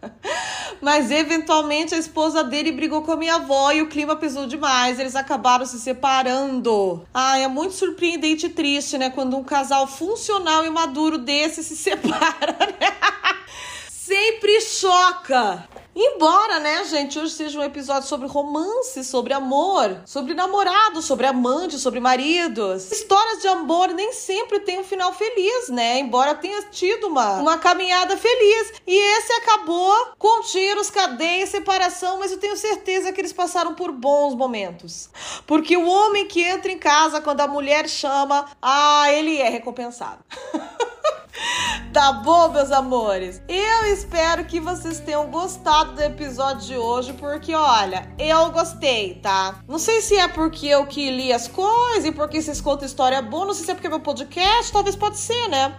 Mas 0.80 1.10
eventualmente 1.10 1.94
a 1.94 1.98
esposa 1.98 2.44
dele 2.44 2.70
brigou 2.72 3.02
com 3.02 3.12
a 3.12 3.16
minha 3.16 3.36
avó 3.36 3.72
e 3.72 3.80
o 3.80 3.88
clima 3.88 4.14
pesou 4.16 4.46
demais. 4.46 4.98
Eles 4.98 5.16
acabaram 5.16 5.64
se 5.64 5.80
separando. 5.80 7.06
Ah, 7.14 7.38
é 7.38 7.48
muito 7.48 7.74
surpreendente 7.74 8.46
e 8.46 8.50
triste, 8.50 8.98
né? 8.98 9.08
Quando 9.08 9.36
um 9.36 9.44
casal 9.44 9.86
funcional 9.86 10.66
e 10.66 10.70
maduro 10.70 11.16
desse 11.16 11.64
se 11.64 11.76
separa, 11.86 12.56
né? 12.80 12.88
Sempre 13.88 14.60
choca. 14.60 15.68
Embora, 15.98 16.58
né, 16.58 16.84
gente, 16.84 17.18
hoje 17.18 17.32
seja 17.32 17.58
um 17.58 17.62
episódio 17.62 18.06
sobre 18.06 18.28
romance, 18.28 19.02
sobre 19.02 19.32
amor, 19.32 20.02
sobre 20.04 20.34
namorado, 20.34 21.00
sobre 21.00 21.26
amante, 21.26 21.78
sobre 21.78 22.00
maridos. 22.00 22.92
Histórias 22.92 23.40
de 23.40 23.48
amor 23.48 23.88
nem 23.94 24.12
sempre 24.12 24.60
têm 24.60 24.80
um 24.80 24.84
final 24.84 25.14
feliz, 25.14 25.70
né? 25.70 25.98
Embora 25.98 26.34
tenha 26.34 26.64
tido 26.64 27.06
uma, 27.06 27.38
uma 27.38 27.56
caminhada 27.56 28.14
feliz. 28.14 28.74
E 28.86 28.94
esse 28.94 29.32
acabou 29.32 30.12
com 30.18 30.42
tiros, 30.42 30.90
cadeia 30.90 31.44
e 31.44 31.46
separação, 31.46 32.18
mas 32.18 32.30
eu 32.30 32.38
tenho 32.38 32.58
certeza 32.58 33.10
que 33.10 33.20
eles 33.20 33.32
passaram 33.32 33.74
por 33.74 33.90
bons 33.90 34.34
momentos. 34.34 35.08
Porque 35.46 35.78
o 35.78 35.88
homem 35.88 36.28
que 36.28 36.42
entra 36.42 36.70
em 36.70 36.78
casa 36.78 37.22
quando 37.22 37.40
a 37.40 37.48
mulher 37.48 37.88
chama, 37.88 38.44
ah, 38.60 39.10
ele 39.10 39.38
é 39.38 39.48
recompensado. 39.48 40.22
Tá 41.96 42.12
bom, 42.12 42.50
meus 42.50 42.70
amores? 42.72 43.40
Eu 43.48 43.86
espero 43.90 44.44
que 44.44 44.60
vocês 44.60 45.00
tenham 45.00 45.30
gostado 45.30 45.94
do 45.94 46.02
episódio 46.02 46.66
de 46.66 46.76
hoje, 46.76 47.14
porque 47.14 47.54
olha, 47.54 48.06
eu 48.18 48.50
gostei, 48.50 49.14
tá? 49.14 49.60
Não 49.66 49.78
sei 49.78 50.02
se 50.02 50.14
é 50.14 50.28
porque 50.28 50.66
eu 50.66 50.84
que 50.84 51.10
li 51.10 51.32
as 51.32 51.48
coisas 51.48 52.04
e 52.04 52.12
porque 52.12 52.42
vocês 52.42 52.60
contam 52.60 52.84
história 52.84 53.22
boa, 53.22 53.46
não 53.46 53.54
sei 53.54 53.64
se 53.64 53.70
é 53.70 53.74
porque 53.74 53.86
é 53.86 53.88
meu 53.88 54.00
podcast, 54.00 54.70
talvez 54.70 54.94
pode 54.94 55.16
ser, 55.16 55.48
né? 55.48 55.74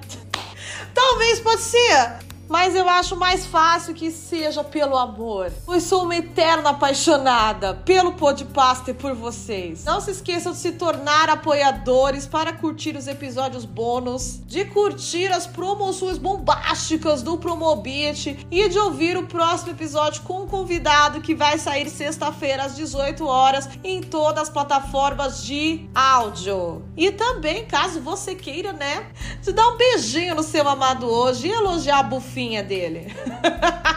Talvez 0.91 1.39
pode 1.39 1.61
ser. 1.61 2.17
Mas 2.49 2.75
eu 2.75 2.87
acho 2.87 3.15
mais 3.15 3.45
fácil 3.45 3.93
que 3.93 4.09
seja 4.09 4.63
pelo 4.63 4.97
amor. 4.97 5.51
Pois 5.65 5.83
sou 5.83 6.03
uma 6.03 6.15
eterna 6.15 6.69
apaixonada 6.69 7.73
pelo 7.73 8.13
Podpasta 8.13 8.91
e 8.91 8.93
por 8.93 9.13
vocês. 9.13 9.83
Não 9.83 9.99
se 9.99 10.11
esqueçam 10.11 10.53
de 10.53 10.57
se 10.57 10.71
tornar 10.73 11.29
apoiadores 11.29 12.25
para 12.25 12.53
curtir 12.53 12.95
os 12.95 13.07
episódios 13.07 13.65
bônus, 13.65 14.39
de 14.45 14.63
curtir 14.65 15.27
as 15.27 15.45
promoções 15.45 16.17
bombásticas 16.17 17.21
do 17.21 17.37
Promobit 17.37 18.47
e 18.49 18.69
de 18.69 18.79
ouvir 18.79 19.17
o 19.17 19.27
próximo 19.27 19.71
episódio 19.71 20.21
com 20.21 20.43
um 20.43 20.47
convidado 20.47 21.19
que 21.21 21.35
vai 21.35 21.57
sair 21.57 21.89
sexta-feira 21.89 22.63
às 22.63 22.75
18 22.75 23.25
horas 23.25 23.67
em 23.83 24.01
todas 24.01 24.43
as 24.43 24.49
plataformas 24.49 25.43
de 25.43 25.89
áudio. 25.93 26.85
E 26.95 27.11
também, 27.11 27.65
caso 27.65 27.99
você 27.99 28.35
queira, 28.35 28.71
né, 28.71 29.07
te 29.41 29.51
dar 29.51 29.67
um 29.69 29.77
beijinho 29.77 30.35
no 30.35 30.43
seu 30.43 30.67
amado 30.67 31.07
hoje 31.07 31.47
e 31.47 31.51
elogiar 31.51 31.99
a 31.99 32.03
bufinha 32.03 32.36
fofinha 32.37 32.61
dele. 32.61 33.07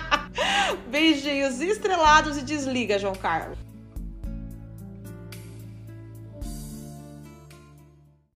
Beijinhos 0.89 1.61
estrelados 1.61 2.39
e 2.39 2.43
desliga, 2.43 2.99
João 2.99 3.15
Carlos. 3.15 3.70